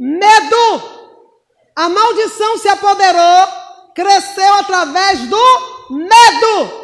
Medo. 0.00 0.98
A 1.76 1.90
maldição 1.90 2.56
se 2.56 2.68
apoderou, 2.68 3.46
cresceu 3.94 4.54
através 4.54 5.20
do 5.28 5.90
medo. 5.90 6.80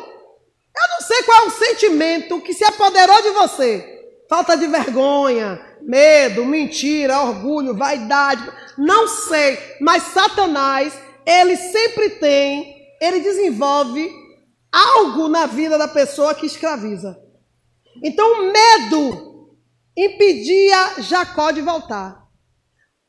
Eu 0.77 0.89
não 0.91 1.01
sei 1.01 1.23
qual 1.23 1.45
é 1.45 1.47
o 1.47 1.51
sentimento 1.51 2.43
que 2.43 2.53
se 2.53 2.63
apoderou 2.63 3.23
de 3.23 3.31
você. 3.31 3.95
Falta 4.29 4.55
de 4.55 4.67
vergonha, 4.67 5.59
medo, 5.81 6.45
mentira, 6.45 7.23
orgulho, 7.23 7.75
vaidade. 7.75 8.53
Não 8.77 9.09
sei, 9.09 9.59
mas 9.81 10.03
Satanás, 10.03 10.93
ele 11.25 11.57
sempre 11.57 12.11
tem, 12.11 12.77
ele 13.01 13.21
desenvolve 13.21 14.13
algo 14.71 15.27
na 15.27 15.47
vida 15.47 15.79
da 15.79 15.89
pessoa 15.89 16.35
que 16.35 16.45
escraviza. 16.45 17.19
Então, 18.05 18.31
o 18.31 18.53
medo 18.53 19.57
impedia 19.97 21.01
Jacó 21.01 21.51
de 21.51 21.63
voltar. 21.63 22.26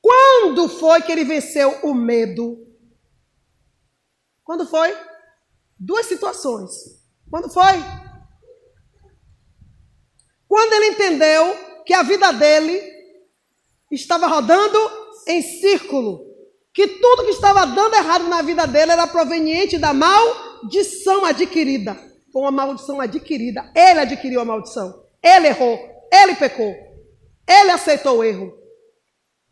Quando 0.07 0.69
foi 0.69 1.01
que 1.01 1.11
ele 1.11 1.25
venceu 1.25 1.79
o 1.83 1.93
medo? 1.93 2.65
Quando 4.41 4.65
foi? 4.65 4.95
Duas 5.77 6.05
situações. 6.05 6.71
Quando 7.29 7.49
foi? 7.49 7.73
Quando 10.47 10.71
ele 10.71 10.85
entendeu 10.91 11.57
que 11.85 11.93
a 11.93 12.03
vida 12.03 12.31
dele 12.31 12.81
estava 13.91 14.27
rodando 14.27 14.77
em 15.27 15.41
círculo, 15.41 16.25
que 16.73 16.87
tudo 16.87 17.25
que 17.25 17.31
estava 17.31 17.65
dando 17.65 17.95
errado 17.95 18.29
na 18.29 18.41
vida 18.41 18.65
dele 18.65 18.93
era 18.93 19.07
proveniente 19.07 19.77
da 19.77 19.93
maldição 19.93 21.25
adquirida. 21.25 21.97
Foi 22.31 22.43
uma 22.43 22.51
maldição 22.51 23.01
adquirida. 23.01 23.69
Ele 23.75 23.99
adquiriu 23.99 24.39
a 24.39 24.45
maldição. 24.45 25.03
Ele 25.21 25.47
errou. 25.47 25.77
Ele 26.09 26.33
pecou. 26.35 26.73
Ele 27.45 27.71
aceitou 27.71 28.19
o 28.19 28.23
erro. 28.23 28.66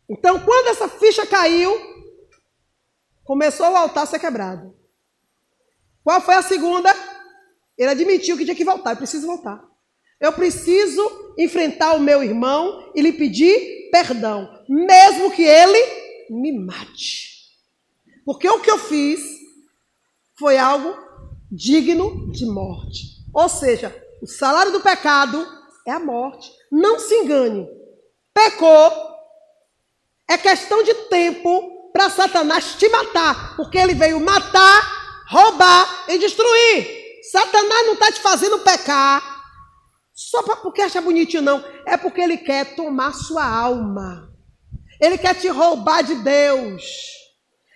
Então, 0.08 0.40
quando 0.40 0.68
essa 0.68 0.88
ficha 0.88 1.26
caiu, 1.26 1.72
começou 3.24 3.70
o 3.70 3.76
altar 3.76 4.04
a 4.04 4.06
ser 4.06 4.18
quebrado. 4.18 4.74
Qual 6.04 6.20
foi 6.20 6.34
a 6.34 6.42
segunda? 6.42 6.94
Ele 7.76 7.90
admitiu 7.90 8.36
que 8.36 8.44
tinha 8.44 8.56
que 8.56 8.64
voltar. 8.64 8.92
Eu 8.92 8.96
preciso 8.96 9.26
voltar. 9.26 9.62
Eu 10.20 10.32
preciso 10.32 11.34
enfrentar 11.36 11.94
o 11.94 12.00
meu 12.00 12.22
irmão 12.22 12.92
e 12.94 13.02
lhe 13.02 13.12
pedir 13.12 13.90
perdão, 13.90 14.48
mesmo 14.68 15.30
que 15.30 15.42
ele 15.42 15.78
me 16.30 16.52
mate. 16.52 17.50
Porque 18.24 18.48
o 18.48 18.60
que 18.60 18.70
eu 18.70 18.78
fiz 18.78 19.20
foi 20.38 20.56
algo 20.58 20.96
digno 21.50 22.30
de 22.32 22.46
morte. 22.46 23.24
Ou 23.32 23.48
seja, 23.48 23.94
o 24.22 24.26
salário 24.26 24.72
do 24.72 24.80
pecado 24.80 25.46
é 25.86 25.92
a 25.92 26.00
morte. 26.00 26.50
Não 26.70 26.98
se 26.98 27.14
engane. 27.14 27.68
Pecou, 28.32 28.90
é 30.28 30.36
questão 30.36 30.82
de 30.82 30.94
tempo 31.08 31.90
para 31.92 32.10
Satanás 32.10 32.74
te 32.74 32.88
matar, 32.88 33.56
porque 33.56 33.78
ele 33.78 33.94
veio 33.94 34.20
matar, 34.20 35.24
roubar 35.28 36.04
e 36.08 36.18
destruir. 36.18 37.06
Satanás 37.30 37.86
não 37.86 37.94
está 37.94 38.12
te 38.12 38.20
fazendo 38.20 38.58
pecar 38.60 39.36
só 40.16 40.42
porque 40.42 40.80
acha 40.80 41.00
bonitinho, 41.02 41.42
não. 41.42 41.62
É 41.84 41.98
porque 41.98 42.22
ele 42.22 42.38
quer 42.38 42.74
tomar 42.74 43.12
sua 43.12 43.44
alma. 43.44 44.32
Ele 44.98 45.18
quer 45.18 45.34
te 45.34 45.46
roubar 45.48 46.02
de 46.02 46.14
Deus. 46.14 46.82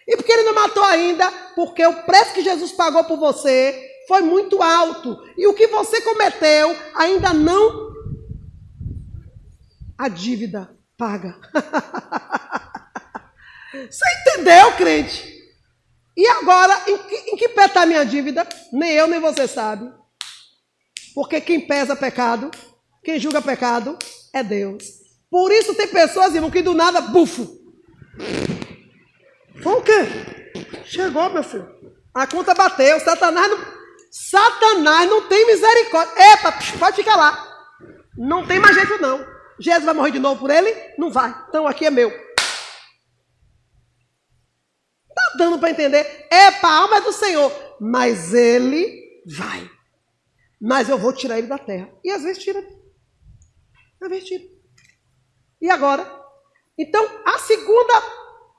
E 0.09 0.17
porque 0.17 0.33
ele 0.33 0.45
não 0.45 0.55
matou 0.55 0.83
ainda? 0.85 1.31
Porque 1.55 1.85
o 1.87 2.03
preço 2.05 2.33
que 2.33 2.43
Jesus 2.43 2.73
pagou 2.73 3.05
por 3.05 3.19
você 3.19 3.79
foi 4.09 4.23
muito 4.23 4.63
alto. 4.63 5.19
E 5.37 5.47
o 5.47 5.53
que 5.53 5.67
você 5.67 6.01
cometeu 6.01 6.75
ainda 6.95 7.35
não. 7.35 7.91
A 9.99 10.09
dívida 10.09 10.75
paga. 11.01 11.35
você 13.73 14.05
entendeu, 14.21 14.73
crente? 14.77 15.41
E 16.15 16.29
agora, 16.29 16.79
em 16.87 16.99
que, 16.99 17.15
em 17.31 17.37
que 17.37 17.49
pé 17.49 17.65
está 17.65 17.83
a 17.83 17.87
minha 17.87 18.05
dívida? 18.05 18.47
Nem 18.71 18.93
eu, 18.93 19.07
nem 19.07 19.19
você 19.19 19.49
sabe. 19.49 19.91
Porque 21.15 21.41
quem 21.41 21.67
pesa 21.67 21.97
pecado, 21.97 22.51
quem 23.03 23.19
julga 23.19 23.41
pecado, 23.41 23.99
é 24.35 24.43
Deus. 24.43 24.85
Por 25.31 25.51
isso 25.51 25.75
tem 25.75 25.89
pessoas, 25.89 26.35
irmão, 26.35 26.51
que 26.51 26.61
do 26.61 26.75
nada, 26.75 27.01
bufo. 27.01 27.49
Foi 29.63 29.73
o 29.73 29.83
quê? 29.83 30.03
Chegou, 30.85 31.31
meu 31.31 31.43
filho. 31.43 31.67
A 32.13 32.27
conta 32.27 32.53
bateu. 32.53 33.01
Satanás 33.01 33.51
não, 33.51 33.59
Satanás 34.11 35.09
não 35.09 35.27
tem 35.29 35.47
misericórdia. 35.47 36.13
Epa, 36.33 36.53
pode 36.79 36.97
ficar 36.97 37.17
lá. 37.17 37.47
Não 38.19 38.47
tem 38.47 38.59
mais 38.59 38.75
jeito, 38.75 39.01
não. 39.01 39.40
Jesus 39.61 39.85
vai 39.85 39.95
morrer 39.95 40.11
de 40.11 40.19
novo 40.19 40.41
por 40.41 40.51
ele? 40.51 40.75
Não 40.99 41.11
vai. 41.11 41.31
Então 41.49 41.67
aqui 41.67 41.85
é 41.85 41.91
meu. 41.91 42.11
Tá 45.15 45.33
dando 45.39 45.59
para 45.59 45.71
entender? 45.71 46.27
É 46.31 46.51
para 46.51 46.69
a 46.71 46.79
alma 46.79 46.97
é 46.97 47.01
do 47.03 47.13
Senhor. 47.13 47.53
Mas 47.81 48.33
ele 48.35 49.23
vai 49.27 49.71
mas 50.61 50.91
eu 50.91 50.99
vou 50.99 51.13
tirar 51.13 51.39
ele 51.39 51.47
da 51.47 51.57
terra. 51.57 51.91
E 52.05 52.11
às 52.11 52.23
vezes 52.23 52.43
tira. 52.43 52.63
Às 54.01 54.09
vezes 54.11 54.29
tira. 54.29 54.45
E 55.61 55.71
agora? 55.71 56.07
Então, 56.77 57.03
a 57.25 57.39
segunda 57.39 58.03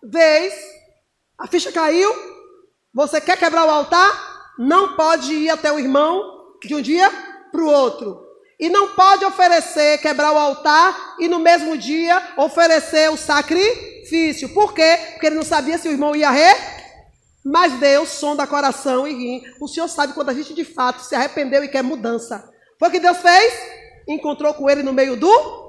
vez, 0.04 0.54
a 1.38 1.48
ficha 1.48 1.72
caiu, 1.72 2.12
você 2.94 3.22
quer 3.22 3.38
quebrar 3.38 3.66
o 3.66 3.70
altar? 3.70 4.56
Não 4.58 4.96
pode 4.96 5.32
ir 5.32 5.50
até 5.50 5.72
o 5.72 5.80
irmão 5.80 6.58
de 6.64 6.74
um 6.74 6.82
dia 6.82 7.10
para 7.52 7.62
o 7.62 7.70
outro. 7.70 8.26
E 8.62 8.70
não 8.70 8.90
pode 8.90 9.26
oferecer, 9.26 9.98
quebrar 9.98 10.32
o 10.32 10.38
altar 10.38 11.16
e 11.20 11.28
no 11.28 11.40
mesmo 11.40 11.76
dia 11.76 12.22
oferecer 12.38 13.10
o 13.10 13.18
sacrifício. 13.18 14.50
Por 14.50 14.74
quê? 14.74 15.00
Porque 15.14 15.26
ele 15.26 15.36
não 15.36 15.44
sabia 15.44 15.78
se 15.80 15.90
o 15.90 15.92
irmão 15.92 16.16
ia 16.16 16.30
re 16.30 16.82
mas 17.44 17.74
Deus 17.80 18.10
sonda 18.10 18.46
coração 18.46 19.08
e 19.08 19.14
ri. 19.14 19.54
O 19.60 19.68
Senhor 19.68 19.88
sabe 19.88 20.14
quando 20.14 20.30
a 20.30 20.34
gente 20.34 20.54
de 20.54 20.64
fato 20.64 21.02
se 21.02 21.16
arrependeu 21.16 21.64
e 21.64 21.68
quer 21.68 21.82
mudança. 21.82 22.48
Foi 22.78 22.90
o 22.90 22.92
que 22.92 23.00
Deus 23.00 23.18
fez? 23.18 23.54
Encontrou 24.08 24.54
com 24.54 24.70
ele 24.70 24.84
no 24.84 24.94
meio 24.94 25.16
do. 25.16 25.62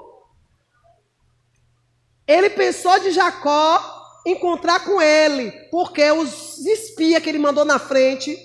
Ele 2.26 2.50
pensou 2.50 2.98
de 3.00 3.10
Jacó 3.10 4.00
encontrar 4.24 4.84
com 4.84 5.02
ele, 5.02 5.50
porque 5.70 6.08
os 6.12 6.58
espias 6.58 7.22
que 7.22 7.28
ele 7.28 7.38
mandou 7.38 7.64
na 7.64 7.78
frente, 7.78 8.38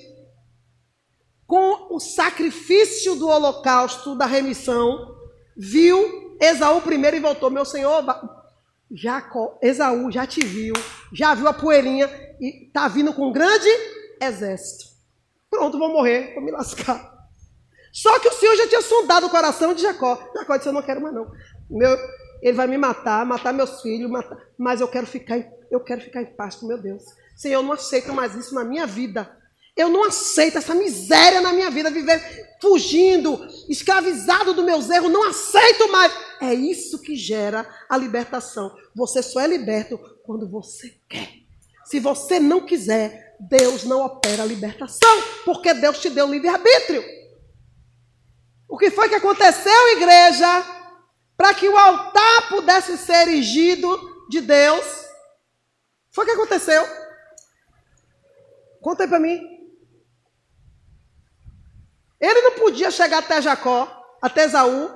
com 1.47 1.95
o 1.95 1.99
sacrifício 1.99 3.15
do 3.15 3.27
holocausto, 3.29 4.15
da 4.15 4.25
remissão, 4.25 5.15
viu 5.55 6.37
Esaú 6.39 6.81
primeiro 6.81 7.15
e 7.15 7.21
voltou: 7.21 7.49
Meu 7.49 7.65
senhor, 7.65 8.03
Jacó, 8.91 9.57
Esaú 9.61 10.11
já 10.11 10.27
te 10.27 10.45
viu, 10.45 10.75
já 11.11 11.33
viu 11.33 11.47
a 11.47 11.53
poeirinha 11.53 12.09
e 12.39 12.67
está 12.67 12.87
vindo 12.87 13.13
com 13.13 13.29
um 13.29 13.31
grande 13.31 13.69
exército. 14.21 14.85
Pronto, 15.49 15.79
vou 15.79 15.89
morrer, 15.89 16.33
vou 16.33 16.43
me 16.43 16.51
lascar. 16.51 17.15
Só 17.91 18.19
que 18.19 18.27
o 18.27 18.33
Senhor 18.33 18.55
já 18.55 18.67
tinha 18.67 18.81
sondado 18.81 19.25
o 19.25 19.29
coração 19.29 19.73
de 19.73 19.81
Jacó. 19.81 20.19
Jacó 20.35 20.57
disse: 20.57 20.69
Eu 20.69 20.73
não 20.73 20.83
quero 20.83 21.01
mais, 21.01 21.15
não. 21.15 21.31
Meu, 21.69 21.97
ele 22.41 22.53
vai 22.55 22.67
me 22.67 22.77
matar, 22.77 23.25
matar 23.25 23.53
meus 23.53 23.81
filhos, 23.81 24.11
matar, 24.11 24.37
mas 24.57 24.81
eu 24.81 24.87
quero 24.87 25.07
ficar, 25.07 25.43
eu 25.71 25.79
quero 25.79 26.01
ficar 26.01 26.21
em 26.21 26.35
paz 26.35 26.55
com 26.55 26.67
meu 26.67 26.77
Deus. 26.77 27.03
Senhor, 27.35 27.59
eu 27.59 27.63
não 27.63 27.73
aceito 27.73 28.13
mais 28.13 28.35
isso 28.35 28.53
na 28.53 28.63
minha 28.63 28.85
vida. 28.85 29.36
Eu 29.77 29.89
não 29.89 30.05
aceito 30.05 30.57
essa 30.57 30.73
miséria 30.73 31.39
na 31.39 31.53
minha 31.53 31.69
vida, 31.69 31.91
viver 31.91 32.57
fugindo, 32.59 33.47
escravizado 33.69 34.53
dos 34.53 34.65
meus 34.65 34.89
erros, 34.89 35.11
não 35.11 35.29
aceito 35.29 35.87
mais. 35.91 36.11
É 36.41 36.53
isso 36.53 36.99
que 36.99 37.15
gera 37.15 37.67
a 37.87 37.95
libertação. 37.95 38.75
Você 38.95 39.21
só 39.21 39.39
é 39.39 39.47
liberto 39.47 39.99
quando 40.23 40.49
você 40.49 40.99
quer. 41.07 41.29
Se 41.85 41.99
você 41.99 42.39
não 42.39 42.65
quiser, 42.65 43.35
Deus 43.39 43.83
não 43.83 44.01
opera 44.01 44.43
a 44.43 44.45
libertação, 44.45 45.23
porque 45.45 45.73
Deus 45.73 45.99
te 45.99 46.09
deu 46.09 46.27
livre-arbítrio. 46.27 47.03
O 48.67 48.77
que 48.77 48.89
foi 48.91 49.07
que 49.07 49.15
aconteceu, 49.15 49.87
igreja, 49.95 50.65
para 51.37 51.53
que 51.53 51.69
o 51.69 51.77
altar 51.77 52.49
pudesse 52.49 52.97
ser 52.97 53.27
erigido 53.27 54.27
de 54.27 54.41
Deus? 54.41 54.85
Foi 56.11 56.25
o 56.25 56.27
que 56.27 56.33
aconteceu? 56.33 56.83
Conta 58.81 59.03
aí 59.03 59.09
para 59.09 59.19
mim. 59.19 59.56
Ele 62.19 62.41
não 62.41 62.51
podia 62.53 62.89
chegar 62.89 63.19
até 63.19 63.41
Jacó, 63.41 63.87
até 64.21 64.45
Esaú, 64.45 64.89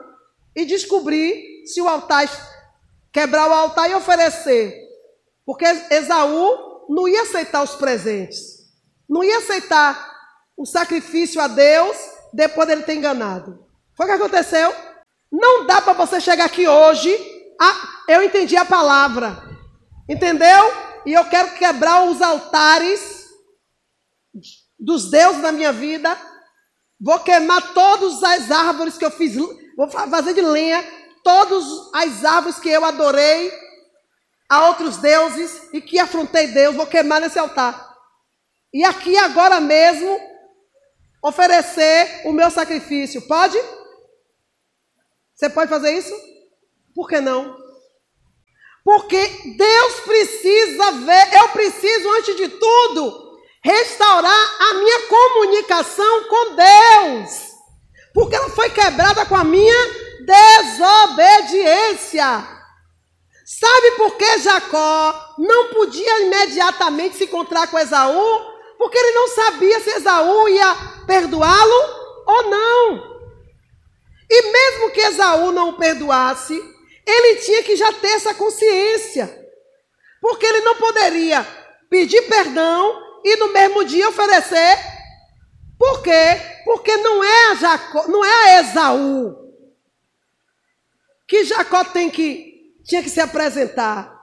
e 0.56 0.66
descobrir 0.66 1.66
se 1.66 1.82
o 1.82 1.88
altar, 1.88 2.28
quebrar 3.12 3.50
o 3.50 3.54
altar 3.54 3.90
e 3.90 3.96
oferecer. 3.96 4.76
Porque 5.46 5.66
Esaú 5.66 6.86
não 6.90 7.08
ia 7.08 7.22
aceitar 7.22 7.64
os 7.64 7.76
presentes, 7.76 8.40
não 9.08 9.24
ia 9.24 9.38
aceitar 9.38 10.10
o 10.58 10.66
sacrifício 10.66 11.40
a 11.40 11.48
Deus 11.48 11.98
depois 12.34 12.68
dele 12.68 12.84
ter 12.84 12.96
enganado. 12.96 13.66
Foi 13.96 14.06
o 14.06 14.10
que 14.10 14.16
aconteceu? 14.16 14.74
Não 15.32 15.66
dá 15.66 15.82
para 15.82 15.94
você 15.94 16.20
chegar 16.20 16.46
aqui 16.46 16.68
hoje. 16.68 17.16
Ah, 17.60 18.04
eu 18.08 18.24
entendi 18.24 18.58
a 18.58 18.66
palavra, 18.66 19.42
entendeu? 20.10 20.92
E 21.06 21.14
eu 21.14 21.26
quero 21.26 21.54
quebrar 21.54 22.06
os 22.06 22.22
altares 22.22 23.30
dos 24.80 25.10
deuses 25.10 25.42
na 25.42 25.52
minha 25.52 25.72
vida. 25.72 26.18
Vou 27.02 27.20
queimar 27.20 27.74
todas 27.74 28.24
as 28.24 28.52
árvores 28.52 28.98
que 28.98 29.04
eu 29.04 29.10
fiz, 29.12 29.36
vou 29.76 29.90
fazer 29.90 30.34
de 30.34 30.42
lenha 30.42 30.86
todas 31.24 31.64
as 31.94 32.24
árvores 32.26 32.60
que 32.60 32.70
eu 32.70 32.84
adorei 32.84 33.52
a 34.50 34.68
outros 34.68 34.98
deuses 34.98 35.70
e 35.74 35.82
que 35.82 35.98
afrontei 35.98 36.48
Deus, 36.48 36.76
vou 36.76 36.86
queimar 36.86 37.22
nesse 37.22 37.40
altar. 37.40 37.96
E 38.74 38.84
aqui 38.84 39.18
agora 39.18 39.60
mesmo 39.60 40.20
oferecer 41.24 42.22
o 42.26 42.34
meu 42.34 42.50
sacrifício. 42.50 43.22
Pode? 43.28 43.58
Você 45.34 45.50
pode 45.50 45.70
fazer 45.70 45.92
isso? 45.92 46.14
Por 46.94 47.08
que 47.08 47.20
não? 47.20 47.58
Porque 48.84 49.28
Deus 49.58 50.00
precisa 50.02 50.92
ver, 50.92 51.34
eu 51.36 51.50
preciso, 51.50 52.12
antes 52.14 52.36
de 52.36 52.50
tudo, 52.50 53.31
restaurar 53.64 54.56
a 54.60 54.74
minha 54.76 55.08
comunicação 55.08 56.24
com 56.24 56.56
Deus. 56.56 57.52
Porque 58.14 58.36
ela 58.36 58.50
foi 58.50 58.70
quebrada 58.70 59.26
com 59.26 59.36
a 59.36 59.44
minha 59.44 59.76
desobediência. 60.64 62.48
Sabe 63.46 63.92
por 63.92 64.16
que 64.18 64.40
Jacó 64.40 65.36
não 65.38 65.68
podia 65.70 66.22
imediatamente 66.22 67.18
se 67.18 67.26
encontrar 67.26 67.68
com 67.68 67.78
Esaú? 67.78 68.52
Porque 68.78 68.98
ele 68.98 69.12
não 69.12 69.28
sabia 69.28 69.80
se 69.80 69.92
Esaú 69.92 70.50
ia 70.50 70.76
perdoá-lo 71.06 72.02
ou 72.28 72.50
não. 72.50 73.12
E 74.30 74.52
mesmo 74.52 74.92
que 74.92 75.02
Esaú 75.02 75.52
não 75.52 75.70
o 75.70 75.78
perdoasse, 75.78 76.54
ele 77.06 77.36
tinha 77.38 77.64
que 77.64 77.76
já 77.76 77.92
ter 77.94 78.14
essa 78.14 78.34
consciência. 78.34 79.38
Porque 80.22 80.46
ele 80.46 80.62
não 80.62 80.76
poderia 80.76 81.46
pedir 81.90 82.22
perdão 82.24 83.11
e 83.24 83.36
no 83.38 83.54
mesmo 83.54 83.84
dia 83.86 84.10
oferecer. 84.10 84.78
Por 85.78 86.02
quê? 86.02 86.42
Porque 86.64 86.96
não 86.98 87.24
é 87.24 87.52
a 87.52 87.56
Jacó, 87.56 88.08
não 88.08 88.24
é 88.24 88.30
a 88.30 88.60
Esaú 88.62 89.42
que 91.32 91.46
Jacó 91.46 91.86
tem 91.86 92.10
que 92.10 92.76
tinha 92.84 93.02
que 93.02 93.10
se 93.10 93.22
apresentar. 93.22 94.20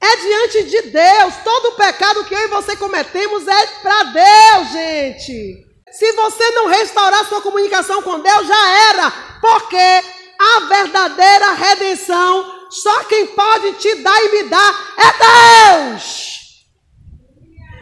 É 0.00 0.16
diante 0.16 0.64
de 0.64 0.82
Deus. 0.90 1.34
Todo 1.44 1.66
o 1.68 1.76
pecado 1.76 2.24
que 2.24 2.34
eu 2.34 2.40
e 2.40 2.48
você 2.48 2.76
cometemos 2.76 3.46
é 3.46 3.66
para 3.80 4.02
Deus, 4.02 4.72
gente. 4.72 5.64
Se 5.92 6.12
você 6.12 6.50
não 6.50 6.66
restaurar 6.66 7.24
sua 7.26 7.40
comunicação 7.40 8.02
com 8.02 8.18
Deus, 8.18 8.48
já 8.48 8.68
era. 8.90 9.10
Porque 9.40 9.76
a 9.76 10.60
verdadeira 10.68 11.52
redenção, 11.52 12.68
só 12.70 13.04
quem 13.04 13.28
pode 13.28 13.74
te 13.74 13.94
dar 13.96 14.20
e 14.24 14.28
me 14.30 14.42
dar 14.48 14.94
é 14.96 15.92
Deus. 15.92 16.27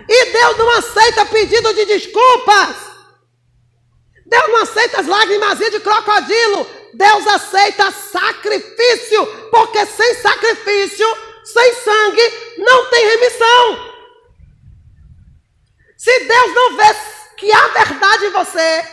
E 0.09 0.25
Deus 0.33 0.57
não 0.57 0.71
aceita 0.71 1.27
pedido 1.27 1.75
de 1.75 1.85
desculpas. 1.87 2.77
Deus 4.25 4.49
não 4.49 4.63
aceita 4.63 5.01
as 5.01 5.07
lágrimas 5.07 5.59
de 5.59 5.81
crocodilo. 5.81 6.67
Deus 6.95 7.27
aceita 7.27 7.91
sacrifício. 7.91 9.27
Porque 9.51 9.85
sem 9.87 10.15
sacrifício, 10.15 11.07
sem 11.45 11.75
sangue, 11.75 12.55
não 12.59 12.91
tem 12.91 13.07
remissão. 13.07 13.97
Se 15.97 16.21
Deus 16.21 16.55
não 16.55 16.77
vê 16.77 16.97
que 17.37 17.53
há 17.53 17.69
verdade 17.69 18.27
em 18.27 18.31
você, 18.31 18.85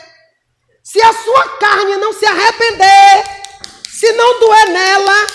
se 0.83 1.01
a 1.01 1.13
sua 1.13 1.57
carne 1.57 1.97
não 1.97 2.11
se 2.13 2.25
arrepender, 2.25 3.23
se 3.87 4.11
não 4.13 4.39
doer 4.39 4.69
nela, 4.69 5.27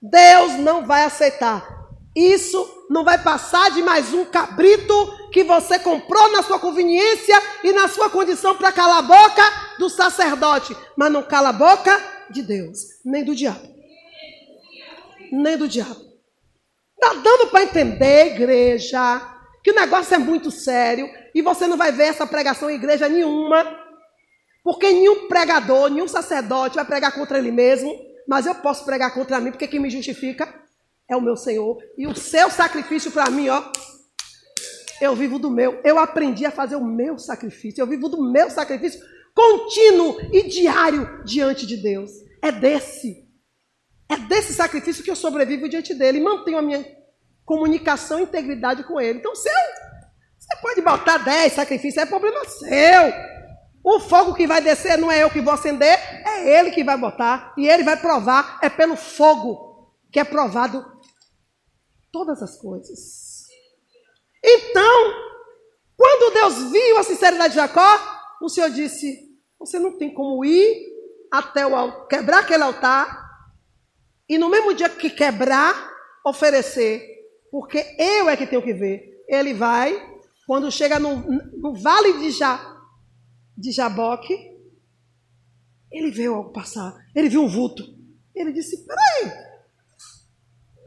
Deus 0.00 0.52
não 0.54 0.86
vai 0.86 1.04
aceitar. 1.04 1.71
Isso 2.14 2.86
não 2.90 3.04
vai 3.04 3.22
passar 3.22 3.70
de 3.70 3.82
mais 3.82 4.12
um 4.12 4.24
cabrito 4.26 5.30
que 5.32 5.42
você 5.42 5.78
comprou 5.78 6.30
na 6.30 6.42
sua 6.42 6.58
conveniência 6.58 7.40
e 7.64 7.72
na 7.72 7.88
sua 7.88 8.10
condição 8.10 8.54
para 8.54 8.70
calar 8.70 8.98
a 8.98 9.02
boca 9.02 9.42
do 9.78 9.88
sacerdote, 9.88 10.76
mas 10.94 11.10
não 11.10 11.22
cala 11.22 11.48
a 11.48 11.54
boca 11.54 11.98
de 12.28 12.42
Deus, 12.42 12.78
nem 13.02 13.24
do 13.24 13.34
diabo. 13.34 13.66
Nem 15.32 15.56
do 15.56 15.66
diabo. 15.66 16.12
Está 16.94 17.14
dando 17.14 17.48
para 17.48 17.62
entender, 17.62 18.34
igreja, 18.34 19.22
que 19.64 19.70
o 19.70 19.74
negócio 19.74 20.14
é 20.14 20.18
muito 20.18 20.50
sério 20.50 21.08
e 21.34 21.40
você 21.40 21.66
não 21.66 21.78
vai 21.78 21.92
ver 21.92 22.04
essa 22.04 22.26
pregação 22.26 22.68
em 22.68 22.74
igreja 22.74 23.08
nenhuma, 23.08 23.64
porque 24.62 24.92
nenhum 24.92 25.28
pregador, 25.28 25.88
nenhum 25.88 26.06
sacerdote 26.06 26.76
vai 26.76 26.84
pregar 26.84 27.12
contra 27.12 27.38
ele 27.38 27.50
mesmo, 27.50 27.90
mas 28.28 28.44
eu 28.44 28.54
posso 28.56 28.84
pregar 28.84 29.14
contra 29.14 29.40
mim, 29.40 29.50
porque 29.50 29.66
quem 29.66 29.80
me 29.80 29.88
justifica 29.88 30.61
é 31.12 31.16
o 31.16 31.20
meu 31.20 31.36
Senhor. 31.36 31.78
E 31.96 32.06
o 32.06 32.14
seu 32.14 32.50
sacrifício 32.50 33.10
para 33.10 33.30
mim, 33.30 33.48
ó, 33.48 33.62
eu 35.00 35.14
vivo 35.14 35.38
do 35.38 35.50
meu. 35.50 35.80
Eu 35.84 35.98
aprendi 35.98 36.46
a 36.46 36.50
fazer 36.50 36.76
o 36.76 36.84
meu 36.84 37.18
sacrifício. 37.18 37.82
Eu 37.82 37.86
vivo 37.86 38.08
do 38.08 38.30
meu 38.30 38.50
sacrifício 38.50 39.00
contínuo 39.34 40.16
e 40.32 40.42
diário 40.48 41.24
diante 41.24 41.66
de 41.66 41.76
Deus. 41.76 42.10
É 42.40 42.50
desse. 42.50 43.28
É 44.08 44.16
desse 44.16 44.52
sacrifício 44.52 45.02
que 45.02 45.10
eu 45.10 45.16
sobrevivo 45.16 45.68
diante 45.68 45.94
dele 45.94 46.18
e 46.18 46.22
mantenho 46.22 46.58
a 46.58 46.62
minha 46.62 46.84
comunicação 47.44 48.18
e 48.18 48.22
integridade 48.22 48.84
com 48.84 49.00
ele. 49.00 49.18
Então, 49.18 49.34
seu, 49.34 49.52
você 50.38 50.56
pode 50.60 50.80
botar 50.82 51.18
10 51.18 51.52
sacrifícios, 51.52 52.02
é 52.02 52.06
problema 52.06 52.44
seu. 52.44 53.32
O 53.84 54.00
fogo 54.00 54.34
que 54.34 54.46
vai 54.46 54.60
descer 54.60 54.96
não 54.96 55.10
é 55.10 55.22
eu 55.22 55.30
que 55.30 55.40
vou 55.40 55.52
acender, 55.52 55.98
é 56.24 56.58
ele 56.58 56.70
que 56.70 56.84
vai 56.84 56.96
botar. 56.96 57.52
E 57.56 57.66
ele 57.66 57.82
vai 57.82 57.96
provar, 57.96 58.58
é 58.62 58.68
pelo 58.68 58.96
fogo 58.96 59.72
que 60.12 60.20
é 60.20 60.24
provado 60.24 60.84
todas 62.12 62.42
as 62.42 62.56
coisas. 62.60 63.46
Então, 64.44 65.14
quando 65.96 66.34
Deus 66.34 66.70
viu 66.70 66.98
a 66.98 67.02
sinceridade 67.02 67.54
de 67.54 67.56
Jacó, 67.56 67.98
o 68.42 68.48
Senhor 68.48 68.70
disse: 68.70 69.36
Você 69.58 69.78
não 69.78 69.96
tem 69.96 70.12
como 70.12 70.44
ir 70.44 70.92
até 71.32 71.66
o 71.66 72.06
quebrar 72.06 72.40
aquele 72.40 72.62
altar 72.62 73.22
e 74.28 74.38
no 74.38 74.48
mesmo 74.48 74.74
dia 74.74 74.88
que 74.88 75.10
quebrar, 75.10 75.90
oferecer, 76.24 77.06
porque 77.50 77.96
eu 77.98 78.28
é 78.28 78.36
que 78.36 78.46
tenho 78.46 78.62
que 78.62 78.72
ver. 78.72 79.24
Ele 79.28 79.54
vai, 79.54 79.94
quando 80.46 80.70
chega 80.70 80.98
no, 80.98 81.16
no 81.58 81.74
vale 81.74 82.14
de, 82.14 82.30
ja, 82.30 82.58
de 83.56 83.70
Jaboque, 83.72 84.34
ele 85.90 86.10
viu 86.10 86.34
algo 86.34 86.52
passar, 86.52 86.94
ele 87.14 87.28
viu 87.28 87.42
um 87.42 87.48
vulto. 87.48 87.82
Ele 88.34 88.52
disse: 88.52 88.86
Peraí, 88.86 89.51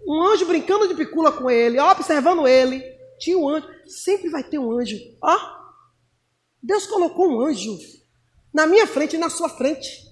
um 0.07 0.21
anjo 0.23 0.45
brincando 0.45 0.87
de 0.87 0.93
picula 0.93 1.31
com 1.31 1.49
ele, 1.49 1.79
ó, 1.79 1.91
observando 1.91 2.47
ele. 2.47 2.83
Tinha 3.19 3.37
um 3.37 3.49
anjo. 3.49 3.67
Sempre 3.87 4.29
vai 4.29 4.43
ter 4.43 4.59
um 4.59 4.71
anjo. 4.71 4.97
Ó, 5.21 5.37
Deus 6.61 6.85
colocou 6.85 7.27
um 7.27 7.41
anjo 7.41 7.77
na 8.53 8.65
minha 8.65 8.85
frente 8.85 9.15
e 9.15 9.19
na 9.19 9.29
sua 9.29 9.49
frente. 9.49 10.05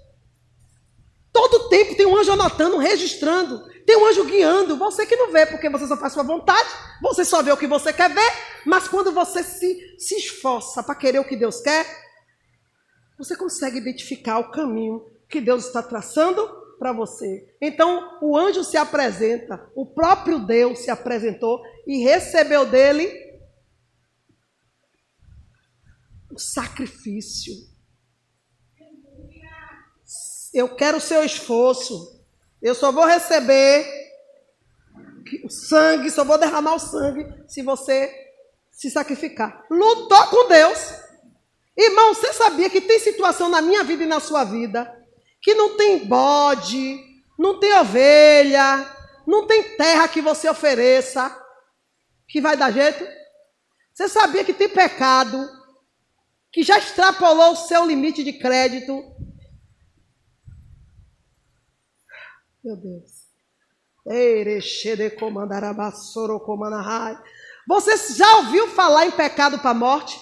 Todo 1.32 1.68
tempo 1.70 1.96
tem 1.96 2.06
um 2.06 2.16
anjo 2.18 2.32
anotando, 2.32 2.78
registrando. 2.78 3.64
Tem 3.86 3.98
um 3.98 4.06
anjo 4.06 4.24
guiando. 4.26 4.78
Você 4.78 5.06
que 5.06 5.16
não 5.16 5.32
vê, 5.32 5.46
porque 5.46 5.70
você 5.70 5.88
só 5.88 5.98
faz 5.98 6.14
sua 6.14 6.24
vontade. 6.24 6.70
Você 7.02 7.26
só 7.26 7.42
vê 7.42 7.52
o 7.52 7.58
que 7.58 7.68
você 7.68 7.92
quer 7.92 8.14
ver. 8.14 8.32
Mas 8.66 8.88
quando 8.88 9.12
você 9.12 9.44
se, 9.44 9.96
se 10.00 10.16
esforça 10.16 10.84
para 10.84 10.96
querer 10.96 11.20
o 11.20 11.26
que 11.26 11.36
Deus 11.36 11.60
quer, 11.60 11.86
você 13.18 13.36
consegue 13.36 13.78
identificar 13.78 14.40
o 14.40 14.52
caminho 14.52 15.06
que 15.28 15.42
Deus 15.42 15.66
está 15.66 15.82
traçando 15.82 16.63
para 16.84 16.92
você. 16.92 17.48
Então 17.62 18.20
o 18.22 18.38
anjo 18.38 18.62
se 18.62 18.76
apresenta, 18.76 19.72
o 19.74 19.86
próprio 19.86 20.38
Deus 20.38 20.80
se 20.80 20.92
apresentou 20.92 21.64
e 21.88 22.04
recebeu 22.04 22.66
dele 22.66 23.10
o 26.30 26.38
sacrifício. 26.38 27.54
Eu 30.54 30.76
quero 30.76 30.98
o 30.98 31.02
seu 31.02 31.24
esforço. 31.24 32.22
Eu 32.62 32.76
só 32.76 32.92
vou 32.92 33.06
receber 33.06 33.88
o 35.42 35.50
sangue, 35.50 36.12
só 36.12 36.26
vou 36.26 36.38
derramar 36.38 36.76
o 36.76 36.80
sangue 36.80 37.26
se 37.48 37.62
você 37.62 38.14
se 38.70 38.92
sacrificar. 38.92 39.66
Lutou 39.70 40.28
com 40.28 40.50
Deus. 40.50 40.80
Irmão, 41.78 42.14
você 42.14 42.34
sabia 42.34 42.70
que 42.70 42.82
tem 42.82 43.00
situação 43.00 43.48
na 43.48 43.62
minha 43.62 43.86
vida 43.86 44.04
e 44.04 44.08
na 44.08 44.20
sua 44.20 44.44
vida 44.44 45.03
que 45.44 45.54
não 45.54 45.76
tem 45.76 46.06
bode, 46.06 47.04
não 47.38 47.60
tem 47.60 47.74
ovelha, 47.78 48.90
não 49.28 49.46
tem 49.46 49.76
terra 49.76 50.08
que 50.08 50.22
você 50.22 50.50
ofereça, 50.50 51.38
que 52.28 52.40
vai 52.40 52.56
dar 52.56 52.72
jeito? 52.72 53.06
Você 53.94 54.08
sabia 54.08 54.46
que 54.46 54.54
tem 54.54 54.70
pecado 54.70 55.48
que 56.50 56.64
já 56.64 56.78
extrapolou 56.78 57.52
o 57.52 57.58
seu 57.58 57.86
limite 57.86 58.24
de 58.24 58.34
crédito? 58.34 59.04
Meu 62.64 62.78
Deus. 62.78 63.12
Você 67.68 68.16
já 68.16 68.38
ouviu 68.38 68.68
falar 68.70 69.08
em 69.08 69.12
pecado 69.12 69.60
para 69.60 69.72
a 69.72 69.76
morte? 69.76 70.18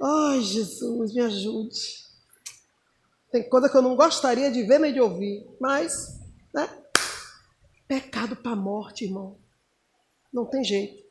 Ai, 0.00 0.40
Jesus, 0.40 1.12
me 1.14 1.20
ajude. 1.20 2.02
Tem 3.30 3.48
coisa 3.48 3.68
que 3.68 3.76
eu 3.76 3.82
não 3.82 3.96
gostaria 3.96 4.50
de 4.50 4.62
ver 4.62 4.78
nem 4.78 4.92
de 4.92 5.00
ouvir, 5.00 5.46
mas, 5.60 6.20
né? 6.54 6.68
Pecado 7.88 8.36
para 8.36 8.52
a 8.52 8.56
morte, 8.56 9.04
irmão. 9.04 9.38
Não 10.32 10.44
tem 10.46 10.62
jeito. 10.62 11.02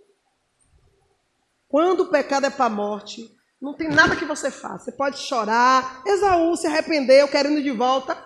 Quando 1.67 2.01
o 2.01 2.09
pecado 2.09 2.45
é 2.45 2.50
para 2.50 2.65
a 2.65 2.69
morte, 2.69 3.33
não 3.61 3.73
tem 3.73 3.89
nada 3.89 4.15
que 4.15 4.25
você 4.25 4.51
faça. 4.51 4.85
Você 4.85 4.91
pode 4.91 5.17
chorar, 5.17 6.03
Esaú 6.05 6.55
se 6.55 6.67
arrependeu, 6.67 7.27
querendo 7.27 7.61
de 7.61 7.71
volta. 7.71 8.17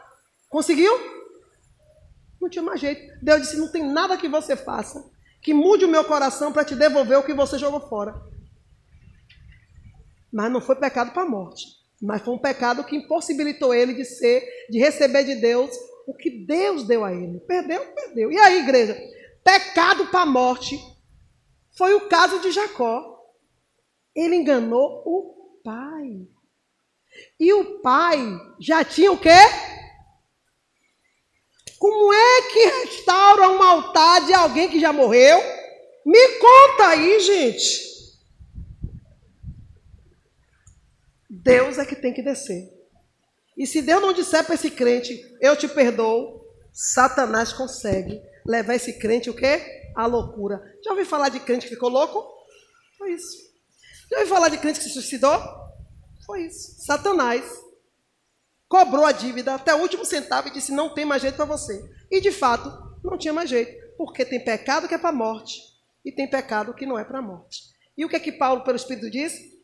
Conseguiu? 0.50 0.94
Não 2.42 2.50
tinha 2.50 2.64
mais 2.64 2.80
jeito. 2.80 3.14
Deus 3.22 3.42
disse: 3.42 3.58
não 3.58 3.72
tem 3.72 3.84
nada 3.84 4.18
que 4.18 4.28
você 4.28 4.56
faça 4.56 5.04
que 5.46 5.54
mude 5.54 5.86
o 5.86 5.88
meu 5.88 6.04
coração 6.04 6.52
para 6.52 6.66
te 6.66 6.76
devolver 6.76 7.20
o 7.20 7.24
que 7.24 7.32
você 7.32 7.60
jogou 7.60 7.80
fora. 7.80 8.20
Mas 10.36 10.52
não 10.52 10.60
foi 10.60 10.76
pecado 10.76 11.14
para 11.14 11.24
a 11.24 11.30
morte. 11.30 11.66
Mas 12.02 12.22
foi 12.22 12.34
um 12.34 12.38
pecado 12.38 12.84
que 12.84 12.98
impossibilitou 12.98 13.74
ele 13.74 13.94
de 13.94 14.04
ser, 14.04 14.46
de 14.70 14.78
receber 14.78 15.24
de 15.24 15.36
Deus 15.36 15.74
o 16.06 16.14
que 16.14 16.30
Deus 16.30 16.86
deu 16.86 17.06
a 17.06 17.14
ele. 17.14 17.40
Perdeu, 17.40 17.80
perdeu. 17.94 18.30
E 18.30 18.38
aí, 18.38 18.60
igreja? 18.60 19.02
Pecado 19.42 20.08
para 20.08 20.24
a 20.24 20.26
morte 20.26 20.78
foi 21.78 21.94
o 21.94 22.10
caso 22.10 22.42
de 22.42 22.52
Jacó. 22.52 23.18
Ele 24.14 24.36
enganou 24.36 25.04
o 25.06 25.62
pai. 25.64 26.28
E 27.40 27.54
o 27.54 27.80
pai 27.80 28.20
já 28.60 28.84
tinha 28.84 29.14
o 29.14 29.18
quê? 29.18 29.30
Como 31.80 32.12
é 32.12 32.42
que 32.52 32.66
restaura 32.66 33.50
um 33.52 33.64
altar 33.64 34.26
de 34.26 34.34
alguém 34.34 34.70
que 34.70 34.82
já 34.82 34.92
morreu? 34.92 35.40
Me 36.06 36.28
conta 36.40 36.88
aí, 36.90 37.22
gente. 37.22 37.95
Deus 41.46 41.78
é 41.78 41.86
que 41.86 41.96
tem 41.96 42.12
que 42.12 42.24
descer. 42.24 42.74
E 43.56 43.68
se 43.68 43.84
Deus 43.84 44.02
não 44.02 44.14
disser 44.14 44.44
para 44.44 44.56
esse 44.56 44.72
crente, 44.72 45.16
eu 45.40 45.56
te 45.56 45.68
perdoo, 45.68 46.44
Satanás 46.74 47.54
consegue 47.54 48.20
levar 48.44 48.74
esse 48.74 48.94
crente 48.94 49.30
o 49.30 49.34
quê? 49.36 49.92
A 49.96 50.08
loucura. 50.08 50.60
Já 50.84 50.90
ouviu 50.90 51.06
falar 51.06 51.30
de 51.30 51.40
crente 51.40 51.68
que 51.68 51.76
ficou 51.76 51.88
louco? 51.88 52.26
Foi 52.98 53.14
isso. 53.14 53.38
Já 54.10 54.18
ouviu 54.18 54.34
falar 54.34 54.50
de 54.50 54.58
crente 54.58 54.80
que 54.80 54.86
se 54.86 54.92
suicidou? 54.92 55.40
Foi 56.26 56.48
isso. 56.48 56.84
Satanás 56.84 57.46
cobrou 58.68 59.06
a 59.06 59.12
dívida 59.12 59.54
até 59.54 59.74
o 59.76 59.82
último 59.82 60.04
centavo 60.04 60.48
e 60.48 60.52
disse: 60.52 60.72
não 60.72 60.96
tem 60.96 61.06
mais 61.06 61.22
jeito 61.22 61.36
para 61.36 61.46
você. 61.46 61.80
E 62.10 62.20
de 62.20 62.32
fato, 62.32 62.74
não 63.04 63.20
tinha 63.20 63.34
mais 63.34 63.52
jeito, 63.52 63.96
porque 63.98 64.26
tem 64.26 64.44
pecado 64.44 64.88
que 64.88 64.96
é 64.96 64.98
para 64.98 65.10
a 65.10 65.14
morte 65.14 65.62
e 66.04 66.12
tem 66.12 66.28
pecado 66.28 66.74
que 66.74 66.88
não 66.88 66.98
é 66.98 67.06
para 67.06 67.20
a 67.20 67.22
morte. 67.22 67.62
E 67.96 68.04
o 68.04 68.10
que 68.10 68.16
é 68.16 68.20
que 68.20 68.32
Paulo, 68.32 68.64
pelo 68.64 68.76
Espírito, 68.76 69.12
diz? 69.12 69.55